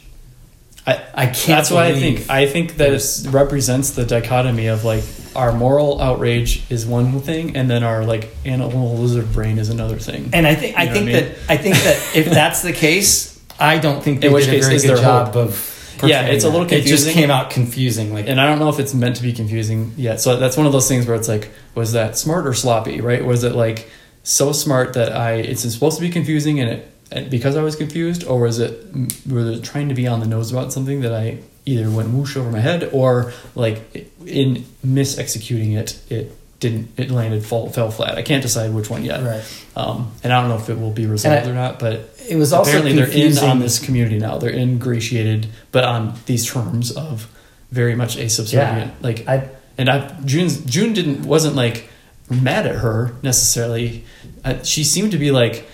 [0.86, 1.48] I, I can't.
[1.48, 5.04] That's why I think I think that it represents the dichotomy of like
[5.38, 9.98] our moral outrage is one thing, and then our like animal lizard brain is another
[9.98, 10.30] thing.
[10.34, 11.30] And I think I You know think I mean?
[11.30, 14.52] that I think that if that's the case, I don't think they In which did
[14.56, 15.36] case, a very is good job hope?
[15.36, 15.74] of.
[16.04, 16.80] Yeah, it's a little that.
[16.80, 18.14] It just came out confusing.
[18.14, 20.20] Like and I don't know if it's meant to be confusing yet.
[20.22, 23.24] So that's one of those things where it's like, was that smart or sloppy, right?
[23.26, 23.90] Was it like
[24.24, 27.76] so smart that I it's supposed to be confusing and it and because I was
[27.76, 31.02] confused, or was it mm, were they trying to be on the nose about something
[31.02, 36.90] that I either went whoosh over my head or like in mis-executing it, it didn't
[36.98, 38.18] it landed fall fell flat.
[38.18, 39.24] I can't decide which one yet.
[39.24, 39.44] right.
[39.76, 42.36] Um, and I don't know if it will be resolved I- or not, but It
[42.36, 44.38] was also apparently they're in on this community now.
[44.38, 47.28] They're ingratiated, but on these terms of
[47.72, 48.92] very much a subservient.
[48.92, 49.08] Yeah.
[49.08, 51.90] Like, I and I June's June didn't wasn't like
[52.30, 54.04] mad at her necessarily.
[54.44, 55.68] Uh, she seemed to be like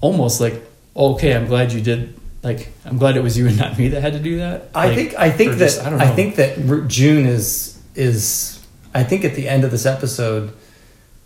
[0.00, 0.62] almost like,
[0.96, 2.14] okay, I'm glad you did.
[2.42, 4.70] Like, I'm glad it was you and not me that had to do that.
[4.74, 8.64] I Like, think I think that just- I I, think that June is is
[8.94, 10.52] I think at the end of this episode,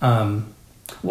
[0.00, 0.54] um,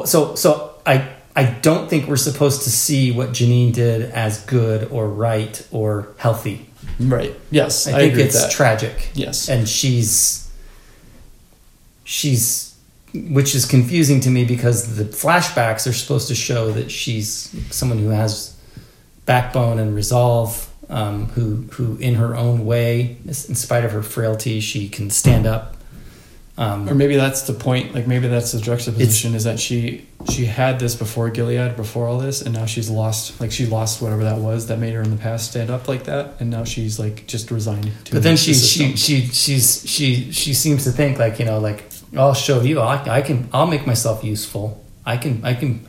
[0.06, 4.90] so so I I don't think we're supposed to see what Janine did as good
[4.92, 6.70] or right or healthy.
[7.00, 7.36] right.
[7.52, 9.50] Yes, I, I, think it's tragic, yes.
[9.50, 10.50] and she's
[12.04, 12.76] she's
[13.14, 17.98] which is confusing to me because the flashbacks are supposed to show that she's someone
[17.98, 18.58] who has
[19.26, 24.60] backbone and resolve um, who who in her own way in spite of her frailty
[24.60, 25.76] she can stand up
[26.58, 27.94] um, Or maybe that's the point.
[27.94, 32.18] Like maybe that's the juxtaposition is that she she had this before Gilead, before all
[32.18, 33.42] this, and now she's lost.
[33.42, 36.06] Like she lost whatever that was that made her in the past stand up like
[36.06, 37.84] that, and now she's like just resigned.
[37.84, 38.12] To it.
[38.12, 38.96] but then the she system.
[38.96, 41.84] she she she's she she seems to think like you know like
[42.16, 45.86] I'll show you I, I can I'll make myself useful I can I can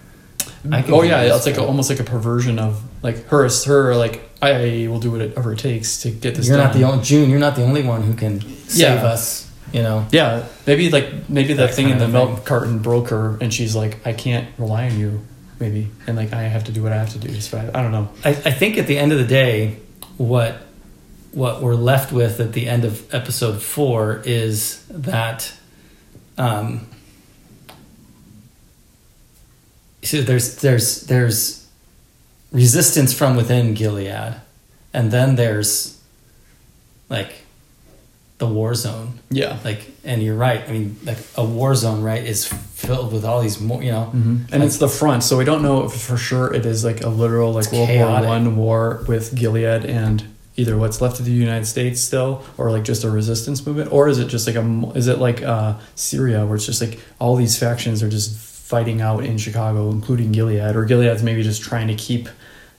[0.73, 4.87] oh yeah, it's like a, almost like a perversion of like her her like I
[4.89, 6.47] will do whatever it takes to get this.
[6.49, 6.67] you're done.
[6.67, 9.07] not the only June you're not the only one who can save Yeah.
[9.07, 13.09] us you know Yeah, maybe like maybe the That thing in the milk carton broke
[13.11, 15.21] her, and she's like, I can't rely on you.
[15.59, 17.41] maybe, and like I have to do what I have to do.
[17.41, 18.09] So I, I don't know.
[18.25, 19.79] I, I think at the end of the day,
[20.19, 20.63] what
[21.33, 25.53] what we're left with at the end of episode four is that
[26.39, 26.87] um,
[30.07, 31.67] so there's there's there's
[32.53, 34.37] resistance from within Gilead,
[34.93, 36.01] and then there's
[37.09, 37.33] like
[38.39, 39.19] the war zone.
[39.31, 39.59] Yeah.
[39.65, 40.61] Like, and you're right.
[40.69, 44.11] I mean, like a war zone, right, is filled with all these more, you know,
[44.13, 47.03] And like- it's the front, so we don't know if for sure it is like
[47.03, 48.29] a literal like World chaotic.
[48.29, 50.23] War One war with Gilead and
[50.59, 54.09] either what's left of the United States still, or like just a resistance movement, or
[54.09, 57.37] is it just like a is it like uh, Syria where it's just like all
[57.37, 58.33] these factions are just
[58.67, 62.29] fighting out in Chicago, including Gilead, or Gilead's maybe just trying to keep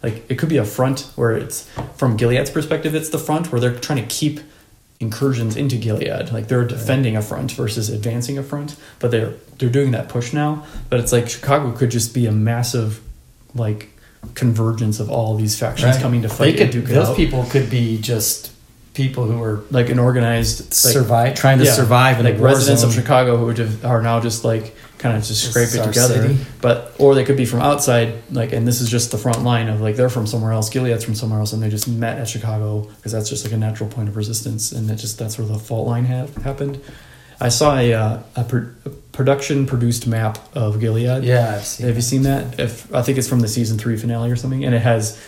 [0.04, 3.60] like it could be a front where it's from Gilead's perspective, it's the front where
[3.62, 4.42] they're trying to keep
[5.00, 6.32] incursions into Gilead.
[6.32, 10.34] Like they're defending a front versus advancing a front, but they're they're doing that push
[10.34, 10.66] now.
[10.90, 13.02] But it's like Chicago could just be a massive
[13.56, 13.90] like
[14.34, 16.02] convergence of all these factions Right.
[16.02, 17.16] coming to They fight could, and duke it those out.
[17.16, 18.52] people could be just
[18.98, 22.82] people who are like an organized like, survive, trying to yeah, survive in like residents
[22.82, 22.90] zone.
[22.90, 26.28] of Chicago who just are now just like kind of just scrape it together.
[26.28, 26.38] city.
[26.62, 29.70] But or they could be from outside, like, and this is just the front line
[29.70, 32.28] of like they're from somewhere else, Gilead's from somewhere else, and they just met at
[32.28, 35.48] Chicago because that's just like a natural point of resistance, and it just that's where
[35.48, 36.82] the fault line ha- happened.
[37.40, 41.24] I saw a, uh, a, pro- a production produced map of Gilead.
[41.24, 41.86] Yeah, I've seen.
[41.86, 42.60] Have you seen that?
[42.60, 45.24] If I think it's from the season three finale or something, and it has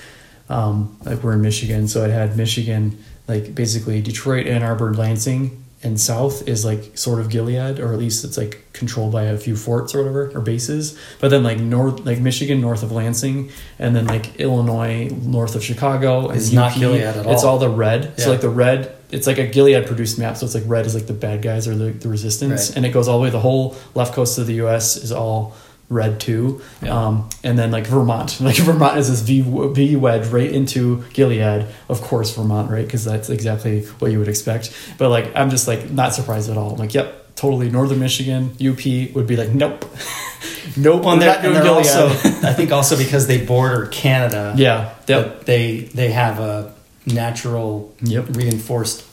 [0.49, 2.97] um, like we're in Michigan, so it had Michigan
[3.29, 7.99] like basically Detroit, Ann Arbor, Lansing, and South is like sort of Gilead, or at
[7.99, 10.99] least it's like controlled by a few forts or whatever or bases.
[11.21, 15.63] But then like north, like Michigan north of Lansing, and then like Illinois north of
[15.63, 17.31] Chicago Is not Gilead at all.
[17.33, 17.59] It's all.
[17.59, 18.13] the red.
[18.17, 18.25] Yeah.
[18.25, 18.95] So like the red.
[19.11, 21.67] It's like a Gilead produced map, so it's like red is like the bad guys
[21.67, 22.77] or the, the resistance, Right.
[22.77, 23.29] and it goes all the way.
[23.31, 24.97] The whole left coast of the U.S.
[24.97, 25.55] is all
[25.89, 26.61] red too.
[26.81, 27.07] Yeah.
[27.07, 31.67] Um, and then like Vermont, like Vermont is this V, v wedge right into Gilead.
[31.89, 32.85] Of course, Vermont, right?
[32.85, 34.73] Because that's exactly what you would expect.
[34.97, 36.71] But like, I'm just like not surprised at all.
[36.71, 37.69] I'm like, yep, totally.
[37.69, 39.85] Northern Michigan, UP would be like, nope,
[40.77, 41.03] nope.
[41.03, 44.53] Well, we're and they're, and they're also, I think, also because they border Canada.
[44.57, 46.73] yeah, yep, they they have a
[47.05, 48.27] natural yep.
[48.29, 49.05] reinforced,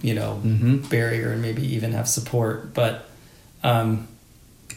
[0.00, 2.72] you know, hmm barrier and maybe even have support.
[2.72, 3.06] But
[3.62, 4.08] um,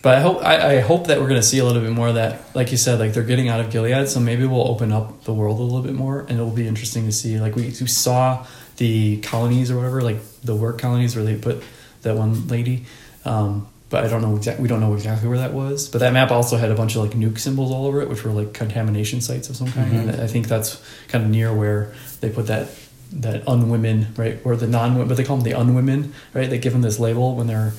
[0.05, 2.09] But I hope I, I hope that we're going to see a little bit more
[2.09, 2.55] of that.
[2.55, 5.33] Like you said, like they're getting out of Gilead, so maybe we'll open up the
[5.33, 7.39] world a little bit more, and it'll be interesting to see.
[7.39, 8.45] Like we, we saw
[8.77, 11.63] the colonies or whatever, like the work colonies where they put
[12.03, 12.85] that one lady.
[13.25, 14.61] Um, but I don't know exactly.
[14.61, 15.89] We don't know exactly where that was.
[15.89, 18.23] But that map also had a bunch of like nuke symbols all over it, which
[18.23, 19.91] were like contamination sites of some kind.
[19.91, 20.09] Mhm.
[20.09, 22.67] And I think that's kind of near where they put that
[23.11, 26.47] that unwomen right, or the non, but they call them the unwomen, right?
[26.47, 27.73] They give them this label when they're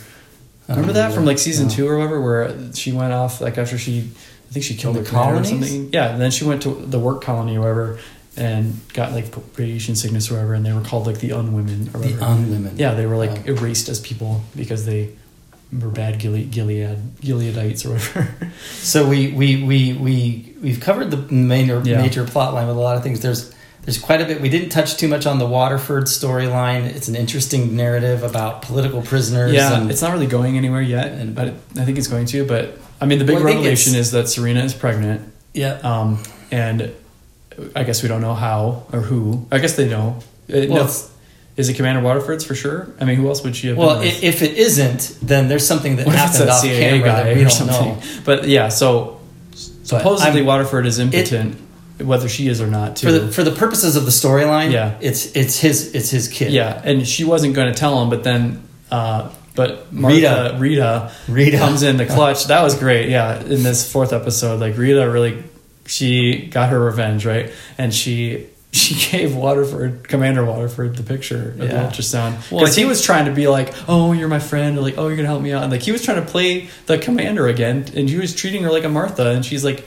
[0.68, 1.74] Remember that from like season No.
[1.74, 4.10] two or whatever, where she went off like after she,
[4.50, 5.90] I think she killed The colony or something.
[5.92, 7.98] Yeah, and then she went to the work colony or whatever,
[8.36, 11.98] and got like radiation sickness or whatever, and they were called like the unwomen or
[11.98, 12.16] whatever.
[12.16, 12.72] the unwomen.
[12.78, 13.52] yeah, they were like Oh.
[13.52, 15.10] erased as people because they
[15.72, 18.52] were bad Gilead, Gilead Gileadites or whatever.
[18.70, 22.02] So we we we we we've covered the major Yeah.
[22.02, 23.20] major plot line with a lot of things.
[23.20, 23.52] There's
[23.87, 24.41] there's quite a bit.
[24.43, 26.84] We didn't touch too much on the Waterford storyline.
[26.84, 29.53] It's an interesting narrative about political prisoners.
[29.55, 32.45] yeah, and it's not really going anywhere yet, and- but I think it's going to.
[32.45, 35.22] But I mean, the big Well, revelation is that Serena is pregnant.
[35.55, 35.78] yeah.
[35.82, 36.91] Um, and
[37.74, 39.47] I guess we don't know how or who.
[39.51, 40.16] I guess they know.
[40.53, 40.91] Uh, Well, no,
[41.57, 42.89] is it Commander Waterford's for sure?
[43.01, 43.76] I mean, who else would she have?
[43.78, 44.22] Well, been with?
[44.24, 47.34] i- if it isn't, then there's something that What happened off CIA camera guy that
[47.37, 47.95] we or don't something?
[47.97, 47.99] know.
[48.24, 49.20] But yeah, so
[49.84, 51.57] supposedly Waterford is impotent,
[51.99, 52.97] whether she is or not.
[52.97, 53.07] Too.
[53.07, 54.99] For the for the purposes of the storyline, Yeah.
[55.01, 56.53] it's it's his it's his kid.
[56.53, 60.57] yeah, and she wasn't going to tell him, but then, uh, but Martha, Rita.
[60.59, 62.47] Rita, Rita comes in the clutch.
[62.49, 63.09] That was great.
[63.09, 65.42] Yeah, in this fourth episode, like Rita really,
[65.86, 67.51] she got her revenge, right?
[67.78, 72.86] And she she gave Waterford, Commander Waterford, the picture of the ultrasound because I he
[72.86, 75.40] was trying to be like, "Oh, you're my friend," or like, "Oh, you're gonna help
[75.42, 78.34] me out," and like he was trying to play the commander again, and he was
[78.34, 79.84] treating her like a Martha, and she's like.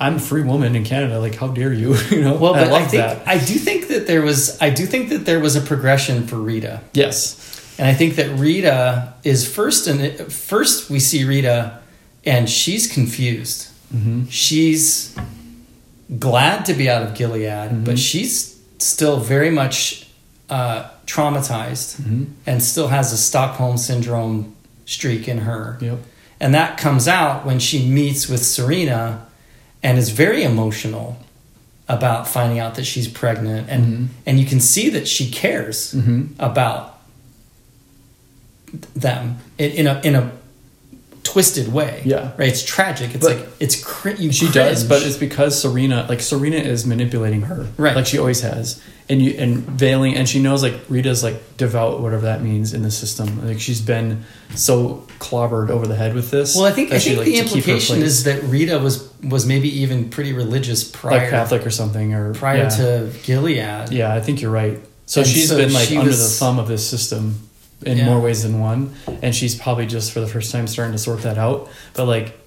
[0.00, 1.18] I'm a free woman in Canada.
[1.20, 1.94] Like, how dare you?
[2.10, 2.34] you know.
[2.34, 3.28] Well, I but love I, think that.
[3.28, 6.36] I do think that there was I do think that there was a progression for
[6.36, 6.80] Rita.
[6.92, 7.74] Yes.
[7.78, 11.80] And I think that Rita is first and first we see Rita
[12.24, 13.68] and she's confused.
[13.94, 14.26] Mm-hmm.
[14.28, 15.14] She's
[16.18, 17.84] glad to be out of Gilead, Mhm.
[17.84, 20.06] but she's still very much
[20.50, 22.24] uh, traumatized Mm-hmm.
[22.46, 25.78] and still has a Stockholm syndrome streak in her.
[25.80, 25.98] Yep.
[26.40, 29.26] And that comes out when she meets with Serena
[29.84, 31.16] and is very emotional
[31.88, 34.06] about finding out that she's pregnant and Mhm.
[34.26, 36.22] and you can see that she cares Mm-hmm.
[36.40, 36.98] about
[38.96, 40.32] them in, in a in a
[41.22, 42.02] twisted way.
[42.04, 42.32] Yeah.
[42.36, 42.48] right.
[42.48, 43.14] It's tragic.
[43.14, 44.54] It's But- like it's cr- you She cringe.
[44.54, 47.94] does, but it's because Serena, like Serena, is manipulating her, Right.
[47.96, 52.00] Like she always has, and you and veiling, and she knows like Rita's like devout,
[52.00, 53.46] whatever that means in the system.
[53.46, 54.24] Like she's been
[54.54, 56.56] so clobbered over the head with this.
[56.56, 58.78] well, I think I she, think like, the to keep her implication is that Rita
[58.78, 62.68] was was maybe even pretty religious prior like Catholic or something, or prior yeah.
[62.70, 63.92] to Gilead.
[63.92, 64.80] Yeah, I think you're right.
[65.06, 67.40] So And she's so been like she under was- the thumb of this system
[67.84, 68.06] in Yeah.
[68.06, 71.20] more ways than one, and she's probably just for the first time starting to sort
[71.22, 71.68] that out.
[71.92, 72.38] But like,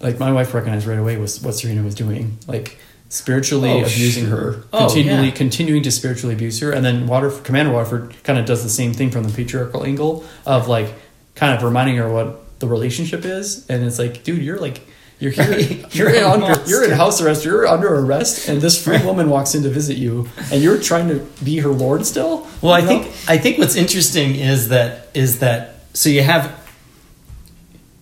[0.00, 2.78] like my wife recognized right away was what Serena was doing, like
[3.08, 4.36] spiritually Oh, abusing sure.
[4.36, 5.34] her, Oh, continually yeah.
[5.34, 8.92] continuing to spiritually abuse her, and then Water Commander Waterford kind of does the same
[8.92, 10.92] thing from the patriarchal angle of like
[11.34, 14.80] kind of reminding her what the relationship is, and it's like, dude, you're like.
[15.20, 15.58] You're here.
[15.90, 17.44] You're, You're under, you're in house arrest.
[17.44, 21.08] You're under arrest, and this free woman walks in to visit you, and you're trying
[21.08, 22.46] to be her lord still.
[22.62, 22.86] Well, I know?
[22.86, 26.44] think I think what's interesting is that is that so you have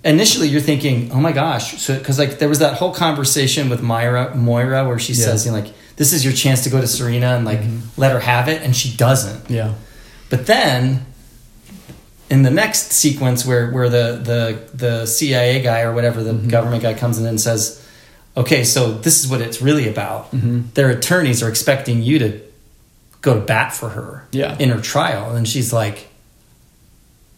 [0.06, 3.82] initially you're thinking, oh my gosh, so because like there was that whole conversation with
[3.82, 5.24] Myra Moira where she Yeah.
[5.26, 7.60] says, you know, like this is your chance to go to Serena and like
[7.96, 9.50] let her have it, and she doesn't.
[9.50, 9.74] Yeah,
[10.30, 11.04] But then
[12.28, 16.48] in the next sequence where where the the the CIA guy or whatever the Mm-hmm.
[16.48, 17.82] government guy comes in and says,
[18.36, 20.60] "Okay, so this is what it's really about." Mm-hmm.
[20.74, 22.40] Their attorneys are expecting you to
[23.22, 24.56] go to bat for her Yeah.
[24.58, 26.08] in her trial, and she's like,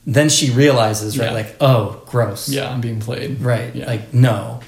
[0.06, 1.32] then she realizes, right, Yeah.
[1.32, 3.40] like, oh, gross, yeah, I'm being played.
[3.42, 3.86] right, Yeah.
[3.86, 4.60] like no,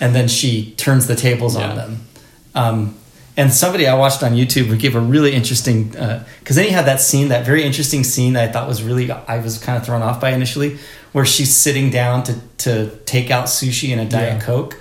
[0.00, 1.68] and then she turns the tables Yeah.
[1.70, 2.00] on them.
[2.54, 2.94] Um,
[3.36, 6.86] and somebody I watched on YouTube would give a really interesting because then you had
[6.86, 9.84] that scene, that very interesting scene that I thought was really I was kind of
[9.84, 10.78] thrown off by initially,
[11.12, 14.40] where she's sitting down to to take out sushi and a diet Yeah.
[14.40, 14.80] coke,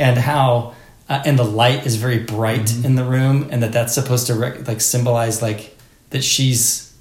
[0.00, 0.72] and how
[1.08, 2.84] uh, and the light is very bright Mm-hmm.
[2.86, 5.76] in the room, and that that's supposed to rec- like symbolize like
[6.10, 6.91] that she's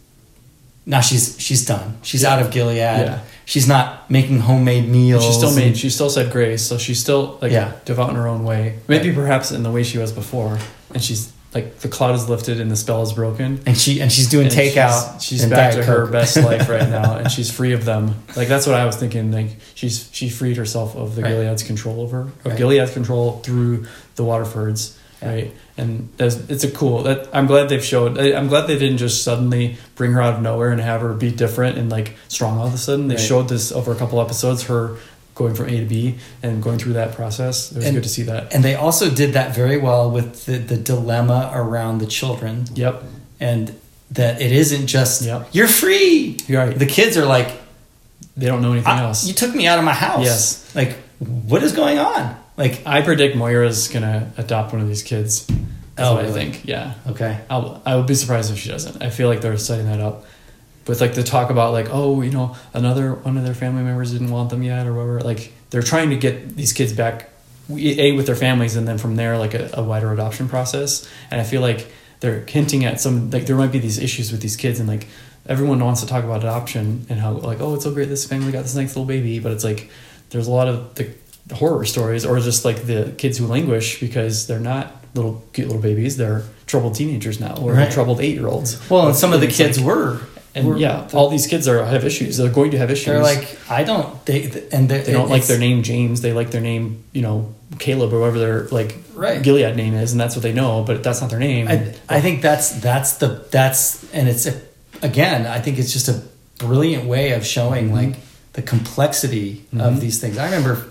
[0.85, 1.97] now she's she's done.
[2.01, 2.33] She's Yeah.
[2.33, 2.77] out of Gilead.
[2.77, 3.19] Yeah.
[3.45, 5.25] She's not making homemade meals.
[5.25, 5.77] She still made.
[5.77, 7.73] She still said grace, so she's still like Yeah.
[7.85, 8.75] devout in her own way.
[8.87, 9.15] Maybe Right.
[9.17, 10.57] perhaps in the way she was before,
[10.93, 13.59] and she's like the cloud is lifted and the spell is broken.
[13.65, 15.15] and she and she's doing And takeout.
[15.21, 18.15] She's, she's back to Diet her best life right now, and she's free of them.
[18.37, 19.31] Like that's what I was thinking.
[19.33, 21.31] Like she's she freed herself of the Right.
[21.31, 22.57] Gilead's control over, of Right.
[22.57, 24.93] Gilead's control through the Waterfords.
[25.21, 25.53] Right?
[25.77, 27.03] And that's it's a cool.
[27.03, 28.17] That I'm glad they've showed.
[28.19, 31.13] I, I'm glad they didn't just suddenly bring her out of nowhere and have her
[31.13, 33.07] be different and like strong all of a sudden.
[33.07, 33.23] They Right.
[33.23, 34.97] showed this over a couple episodes, her
[35.35, 37.71] going from A to B and going through that process.
[37.71, 38.53] It was And- good to see that.
[38.53, 43.03] And they also did that very well with the, the dilemma around the children Yep,
[43.39, 43.73] and
[44.11, 45.47] that it isn't just Yep.
[45.53, 46.37] you're free.
[46.47, 46.77] you're right.
[46.77, 47.49] The kids are like,
[48.37, 49.25] They don't know anything "I- else.
[49.25, 50.25] you took me out of my house.
[50.25, 50.71] Yes.
[50.75, 52.35] Like, what is going on?
[52.57, 55.45] Like, I predict Moira's gonna adopt one of these kids.
[55.95, 56.41] That's Oh, what really?
[56.41, 56.65] I think.
[56.65, 57.41] Yeah, okay.
[57.49, 59.01] I'll, I would be surprised if she doesn't.
[59.01, 60.25] I feel like they're setting that up.
[60.87, 64.11] With like the talk about like, oh, you know, another one of their family members
[64.11, 65.21] didn't want them yet or whatever.
[65.21, 67.29] Like they're trying to get these kids back,
[67.69, 71.07] a with their families, and then from there like a, a wider adoption process.
[71.29, 71.87] And I feel like
[72.19, 75.07] they're hinting at some like there might be these issues with these kids and like
[75.45, 78.51] everyone wants to talk about adoption and how like oh it's so great this family
[78.51, 79.91] got this nice little baby, but it's like
[80.31, 81.13] there's a lot of the
[81.51, 85.81] horror stories or just like the kids who languish because they're not little cute little
[85.81, 87.91] babies they're troubled teenagers now or Right.
[87.91, 90.19] troubled eight year olds Well, and some of the kids like- were.
[90.55, 93.21] and were- yeah all these kids are have issues they're going to have issues They're
[93.21, 94.25] like, I don't.
[94.25, 98.13] They and they're, don't like their name James they like their name you know Caleb
[98.13, 99.41] or whatever their like Right.
[99.43, 102.21] Gilead name is and that's what they know but that's not their name I, I
[102.21, 104.53] think that's that's the that's and it's a,
[105.01, 106.21] again I think it's just a
[106.57, 107.95] brilliant way of showing Mm-hmm.
[107.95, 108.15] like
[108.53, 110.37] the complexity of these things.
[110.37, 110.85] I remember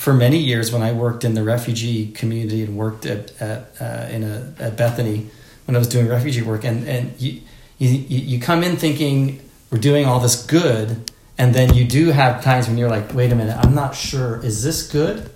[0.00, 4.08] for many years when I worked in the refugee community and worked at, at uh,
[4.10, 5.28] in a at Bethany
[5.66, 7.42] when I was doing refugee work and and you,
[7.76, 12.42] you you come in thinking we're doing all this good and then you do have
[12.42, 15.28] times when you're like wait a minute I'm not sure is this good?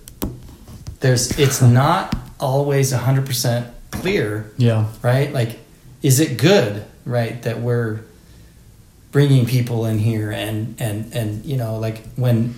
[1.00, 4.86] There's it's not always 100% clear yeah.
[5.02, 5.30] right?
[5.30, 5.58] Like
[6.02, 8.00] is it good right that we're
[9.12, 12.54] bringing people in here and and and you know like when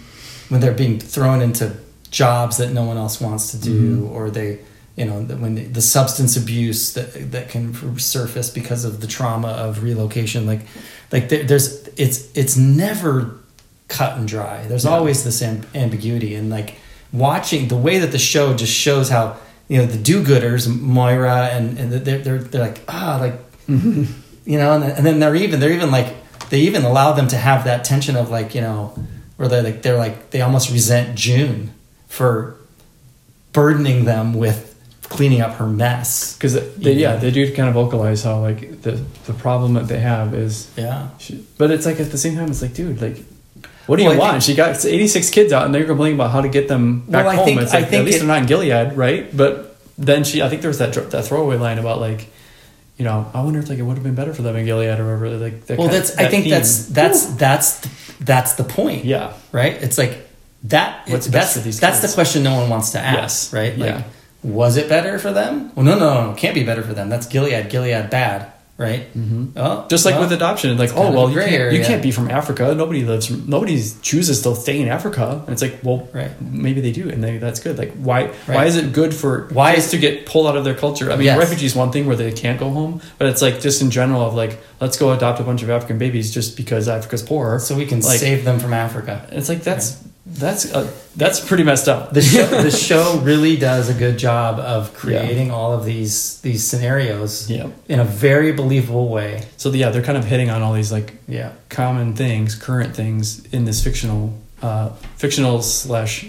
[0.51, 1.77] when they're being thrown into
[2.11, 4.59] jobs that no one else wants to do or they
[4.97, 9.49] you know when the, the substance abuse that that can surface because of the trauma
[9.49, 10.61] of relocation like
[11.13, 13.37] like there, there's it's it's never
[13.89, 14.65] cut and dry.
[14.67, 14.91] There's Yeah.
[14.93, 16.75] always this amb- ambiguity and like
[17.13, 19.37] watching the way that the show just shows how
[19.69, 23.35] you know the do-gooders moira and and they're they're, they're like ah like
[23.69, 26.15] you know and, and then they're even they're even like
[26.51, 28.95] they even allow them to have that tension of like you know
[29.37, 31.71] where they're like they're like they almost resent june
[32.17, 32.57] for
[33.53, 38.25] burdening them with cleaning up her mess because they, yeah they do kind of vocalize
[38.25, 38.93] how like the
[39.27, 42.49] the problem that they have is yeah she, but it's like at the same time
[42.51, 43.19] it's like dude like
[43.87, 44.33] What do you I want?
[44.33, 47.25] think- she got 86 kids out, and they're complaining about how to get them back
[47.25, 47.45] Well, I home.
[47.47, 49.25] think- it's I like think at least it- they're not in Gilead, right?
[49.37, 52.27] But then she, I think there was that that throwaway line about like,
[52.99, 54.99] you know, I wonder if like it would have been better for them in Gilead
[54.99, 55.31] or whatever.
[55.39, 56.51] Like, that Well, that's I that think theme.
[56.57, 57.73] that's that's that's
[58.19, 59.05] that's the point.
[59.05, 59.75] yeah, right?
[59.81, 60.26] It's like
[60.69, 61.09] that.
[61.09, 62.13] What's best that's for these that's kids?
[62.13, 63.53] the question no one wants to ask, Yes.
[63.53, 63.79] right?
[63.79, 64.03] Like, Yeah.
[64.43, 65.73] was it better for them?
[65.75, 67.09] Well, no, no, no, can't be better for them.
[67.09, 68.47] That's Gilead, Gilead bad,
[68.79, 69.13] right?
[69.17, 69.57] Mm-hmm.
[69.57, 72.31] Oh, just like well, with adoption, like oh well, you can't, you can't be from
[72.31, 72.75] Africa.
[72.75, 73.27] Nobody lives.
[73.27, 75.43] From, nobody chooses to stay in Africa.
[75.47, 76.31] And it's like, well, Right.
[76.43, 77.79] maybe they do, and they, that's good.
[77.79, 78.29] Like, why?
[78.47, 81.11] Why is it good for Why is- to get pulled out of their culture?
[81.11, 81.39] I mean, Yes.
[81.39, 84.35] refugees one thing where they can't go home, but it's like just in general of
[84.35, 87.59] like, let's go adopt a bunch of African babies just because Africa's poor.
[87.59, 89.27] so we can like- save them from Africa.
[89.33, 89.97] It's like that's
[90.27, 92.13] that's uh, that's pretty messed up.
[92.13, 96.65] The show, the show really does a good job of creating all of these these
[96.65, 97.69] scenarios yeah.
[97.89, 99.45] in a very believable way.
[99.57, 103.47] So yeah, they're kind of hitting on all these like Yeah, common things, current things
[103.53, 106.27] in this fictional, uh, fictional slash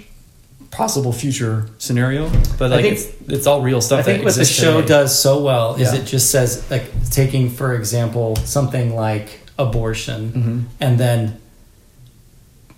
[0.69, 2.29] possible future scenario.
[2.59, 4.01] But like think- it's, it's all real stuff.
[4.01, 4.87] I think what the show today.
[4.89, 6.01] does so well is Yeah.
[6.01, 10.63] it just says like taking for example something like abortion Mhm.
[10.79, 11.41] and then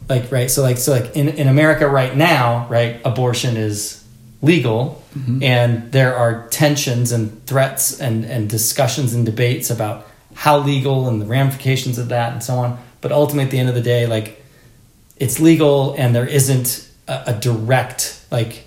[0.10, 4.04] like right so like so like in, in america right now right abortion is
[4.42, 5.44] legal Mhm.
[5.44, 10.06] and there are tensions and threats and and discussions and debates about
[10.36, 13.70] how legal and the ramifications of that and so on but ultimately at the end
[13.70, 14.44] of the day like
[15.18, 18.66] it's legal and there isn't a, a direct like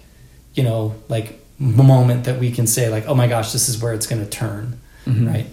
[0.54, 3.92] you know like moment that we can say like oh my gosh this is where
[3.94, 5.28] it's going to turn Mhm.
[5.32, 5.46] right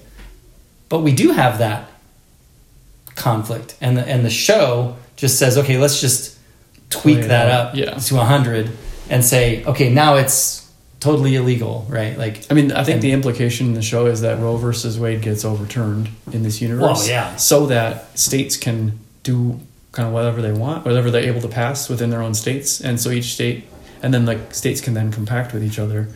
[0.89, 1.87] but we do have that
[3.15, 6.37] conflict and the, and the show just says okay let's just
[6.89, 7.93] tweak that up yeah.
[7.95, 8.71] to 100
[9.09, 13.11] and say okay now it's totally illegal right like I mean, I think And- the
[13.11, 16.81] implication in the show is that Roe versus Wade gets overturned in this universe.
[16.81, 17.35] Well, yeah.
[17.37, 19.59] So that states can do
[19.91, 22.99] kind of whatever they want, whatever they're able to pass within their own states, and
[22.99, 23.65] so each state,
[24.03, 26.09] and then like states can then compact with each other,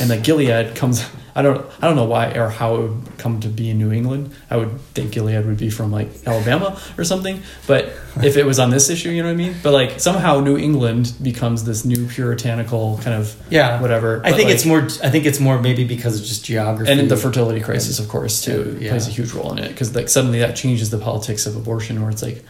[0.00, 1.04] and like Gilead comes.
[1.38, 3.92] I don't, I don't know why or how it would come to be in New
[3.92, 4.34] England.
[4.48, 7.42] I would think Gilead would be from like Alabama or something.
[7.66, 9.54] But if it was on this issue, you know what I mean.
[9.62, 14.20] But like somehow New England becomes this new puritanical kind of yeah whatever.
[14.24, 16.90] i But, think like- it's more i think it's more maybe because of just geography
[16.90, 18.88] and the fertility crisis, of course, too, yeah.
[18.92, 22.00] plays a huge role in it because like suddenly that changes the politics of abortion,
[22.00, 22.42] where it's like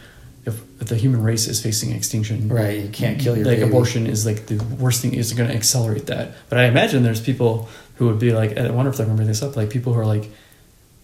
[0.47, 3.69] if, if the human race is facing extinction, right you can't kill your like baby.
[3.69, 6.33] abortion is like the worst thing is going to accelerate that.
[6.49, 9.21] But I imagine there's people who would be like, I wonder if they're going to
[9.21, 10.31] bring this up, like people who are like,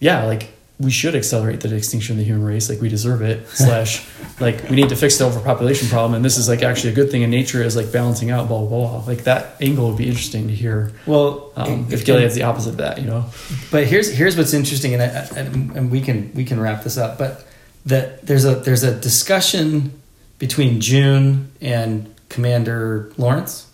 [0.00, 0.48] yeah, like
[0.80, 3.46] we should accelerate the extinction of the human race, like we deserve it.
[3.64, 4.04] Slash,
[4.40, 7.10] like we need to fix the overpopulation problem, and this is like actually a good
[7.10, 9.04] thing, and nature is like balancing out, blah blah blah.
[9.06, 10.92] Like that angle would be interesting to hear.
[11.06, 13.26] well Um, if Gilead's the opposite of that, you know.
[13.70, 16.98] But here's here's what's interesting, and I, and, and we can we can wrap this
[16.98, 17.18] up.
[17.18, 17.46] But
[17.86, 20.00] that there's a there's a discussion
[20.38, 23.66] between June and Commander Lawrence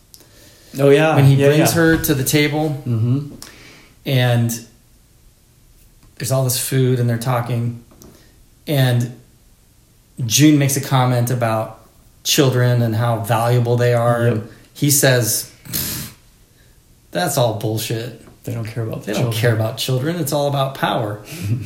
[0.79, 1.75] Oh yeah, when he yeah, brings yeah.
[1.83, 3.35] her to the table, Mm-hmm.
[4.07, 4.67] and
[6.17, 7.83] there's all this food, and they're talking,
[8.69, 9.19] and
[10.27, 11.81] June makes a comment about
[12.23, 14.33] children and how valuable they are, Yep.
[14.35, 15.51] and he says,
[17.11, 19.05] "That's all bullshit." They don't care about.
[19.05, 20.17] They the don't care about children.
[20.17, 21.21] It's all about power.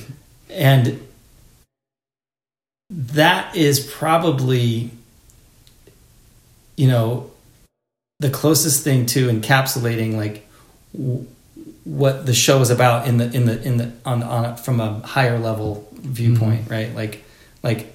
[0.50, 1.00] and
[2.90, 4.90] that is probably,
[6.76, 7.30] you know,
[8.20, 10.46] the closest thing to encapsulating like
[10.92, 11.26] w-
[11.84, 14.80] what the show is about in the in the in the on on a, from
[14.80, 16.94] a higher level viewpoint, right?
[16.94, 17.24] Like,
[17.62, 17.94] like,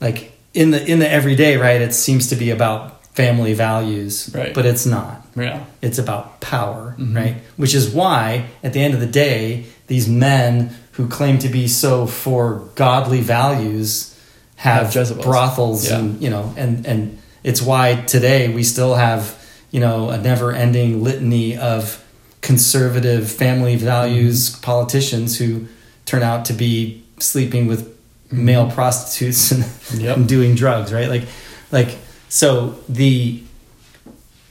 [0.00, 1.80] like in the in the everyday, right?
[1.80, 4.52] It seems to be about family values, Right.
[4.52, 5.64] But it's not Yeah.
[5.80, 7.14] it's about power, Mhm.
[7.16, 7.36] right?
[7.56, 11.68] Which is why, at the end of the day, these men who claim to be
[11.68, 14.13] so for godly values
[14.56, 15.24] have, Jezebels.
[15.24, 15.98] brothels, Yeah.
[15.98, 19.34] and you know, and and it's why today we still have
[19.70, 22.02] you know a never-ending litany of
[22.40, 24.62] conservative family values Mm-hmm.
[24.62, 25.66] politicians who
[26.06, 27.88] turn out to be sleeping with
[28.30, 30.00] male prostitutes and, Mm-hmm.
[30.04, 30.16] Yep.
[30.16, 31.08] and doing drugs, right?
[31.08, 31.24] Like,
[31.72, 31.96] like
[32.28, 33.40] so the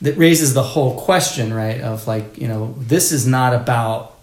[0.01, 1.79] that raises the whole question, right?
[1.81, 4.15] Of like, you know, this is not about,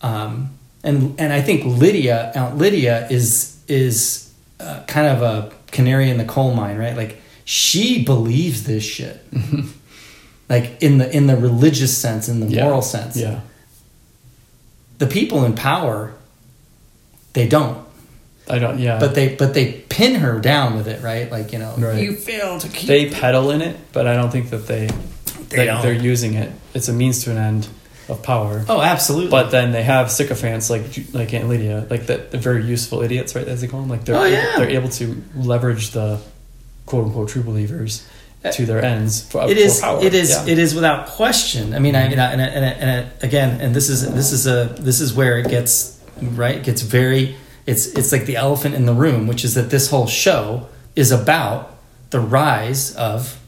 [0.00, 0.50] um,
[0.82, 4.27] and and I think Lydia, Aunt Lydia, is is
[4.60, 6.96] uh, kind of a canary in the coal mine, right?
[6.96, 9.24] Like she believes this shit,
[10.48, 12.64] like in the in the religious sense, in the Yeah.
[12.64, 13.16] moral sense.
[13.16, 13.40] Yeah.
[14.98, 16.12] The people in power,
[17.32, 17.86] they don't
[18.50, 18.78] I don't.
[18.78, 18.98] Yeah.
[18.98, 21.30] but they but they pin her down with it, right?
[21.30, 22.02] Like you know, Right.
[22.02, 22.88] you failed to keep.
[22.88, 24.86] they peddle in it, but I don't think that they
[25.50, 25.82] They they don't.
[25.82, 26.50] they're using it.
[26.74, 27.68] It's a means to an end
[28.08, 28.64] of power.
[28.68, 29.30] oh, absolutely.
[29.30, 32.30] But then they have sycophants like like Aunt Lydia, like that.
[32.30, 33.46] They're very useful idiots, right?
[33.46, 33.90] As they call them.
[33.90, 34.56] Like they're Oh, yeah.
[34.56, 36.20] they're able to leverage the
[36.86, 38.06] quote unquote true believers
[38.44, 39.20] uh, to their ends.
[39.30, 40.02] For, it for power.
[40.04, 40.46] it is Yeah.
[40.52, 43.88] it is without question i mean i and, I, and, and, and again and this
[43.90, 47.36] is this is a this is where it gets right it gets very
[47.66, 50.66] it's it's like the elephant in the room which is that this whole show
[50.96, 51.76] is about
[52.10, 53.38] the rise of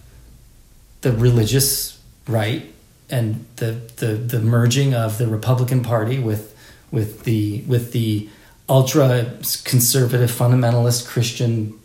[1.01, 2.67] the religious right
[3.11, 6.57] and the the the merging of the republican party with
[6.91, 8.29] with the with the
[8.69, 11.79] ultra conservative fundamentalist christian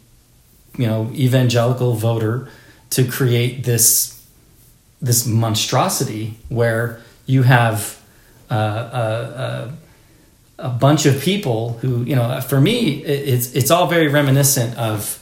[0.77, 2.47] you know evangelical voter
[2.89, 4.25] to create this
[5.01, 8.01] this monstrosity where you have
[8.49, 13.71] uh, a, a, a bunch of people who you know for me it, it's it's
[13.71, 15.21] all very reminiscent of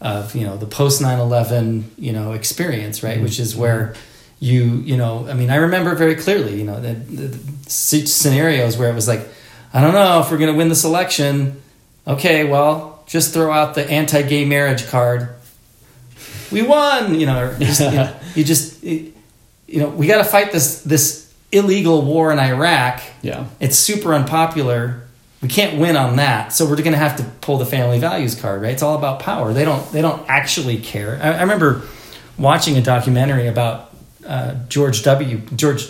[0.00, 3.14] of you know the post 9-11 you know experience right?
[3.14, 3.24] Mm-hmm.
[3.24, 4.13] Which is where mm-hmm.
[4.40, 8.90] You you know i mean i remember very clearly you know the, the, scenarios where
[8.90, 9.26] it was like
[9.72, 11.60] i don't know if we're going to win this election
[12.06, 15.28] okay well just throw out the anti-gay marriage card.
[16.50, 19.12] We won you know, or just, you, know you just you
[19.68, 23.02] know we got to fight this this illegal war in iraq.
[23.22, 23.46] Yeah.
[23.60, 25.02] it's super unpopular.
[25.42, 26.54] We can't win on that.
[26.54, 28.72] So we're going to have to pull the family values card right?
[28.72, 29.52] It's all about power.
[29.52, 31.18] They don't they don't actually care.
[31.22, 31.82] I, I remember
[32.38, 33.93] watching a documentary about
[34.26, 35.84] uh, george w george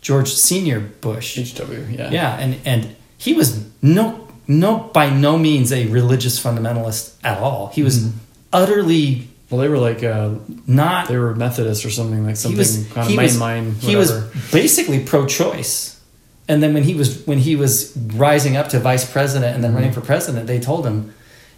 [0.00, 1.72] george senior bush HW.
[1.90, 2.10] Yeah.
[2.10, 7.68] yeah and and he was no no by no means a religious fundamentalist at all
[7.74, 8.18] he was Mm-hmm.
[8.52, 10.30] utterly Well, they were like uh,
[10.66, 13.74] not they were Methodist or something like something was kind of was, mainline.
[13.80, 14.10] he was
[14.52, 16.00] basically pro-choice
[16.48, 19.72] and then when he was when he was rising up to vice president and then
[19.74, 20.00] running Mm-hmm.
[20.00, 21.12] for president they told him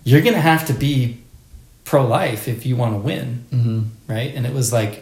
[0.05, 1.19] you're going to have to be
[1.85, 3.85] pro-life if you want to win Mhm.
[4.09, 4.95] right and it was like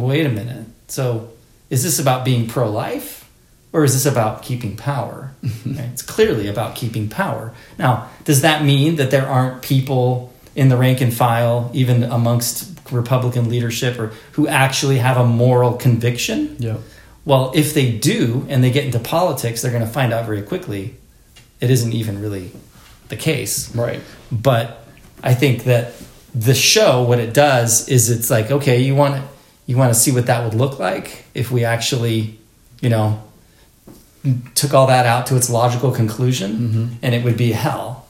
[0.00, 1.28] wait a minute so
[1.70, 3.28] is this about being pro-life
[3.72, 5.32] or is this about keeping power
[5.66, 5.78] right?
[5.92, 10.76] it's clearly about keeping power now does that mean that there aren't people in the
[10.76, 16.78] rank and file even amongst republican leadership or who actually have a moral conviction Yeah.
[17.24, 20.42] well if they do and they get into politics they're going to find out very
[20.42, 20.94] quickly
[21.60, 22.50] it isn't even really
[23.08, 24.00] the case Right.
[24.32, 24.84] but
[25.22, 25.92] I think that
[26.34, 29.22] the show, what it does is it's like, okay, you want to
[29.68, 32.38] you want to see what that would look like if we actually,
[32.80, 33.22] you know,
[34.54, 36.86] took all that out to its logical conclusion, mm-hmm.
[37.02, 38.08] and it would be hell.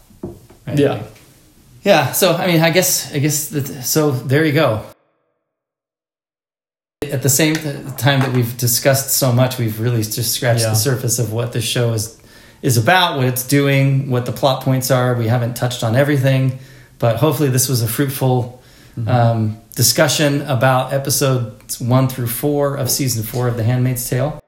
[0.66, 0.78] Right?
[0.78, 1.02] Yeah.
[1.82, 2.12] Yeah.
[2.12, 4.12] So I mean, I guess I guess that, so.
[4.12, 4.84] There you go.
[7.02, 10.70] At the same time that we've discussed so much, we've really just scratched Yeah.
[10.70, 12.20] the surface of what the show is
[12.62, 15.14] is about, what it's doing, what the plot points are.
[15.14, 16.60] We haven't touched on everything,
[17.00, 18.57] but hopefully this was a fruitful
[19.06, 24.40] um, discussion about episodes one through four of season four of The Handmaid's Tale.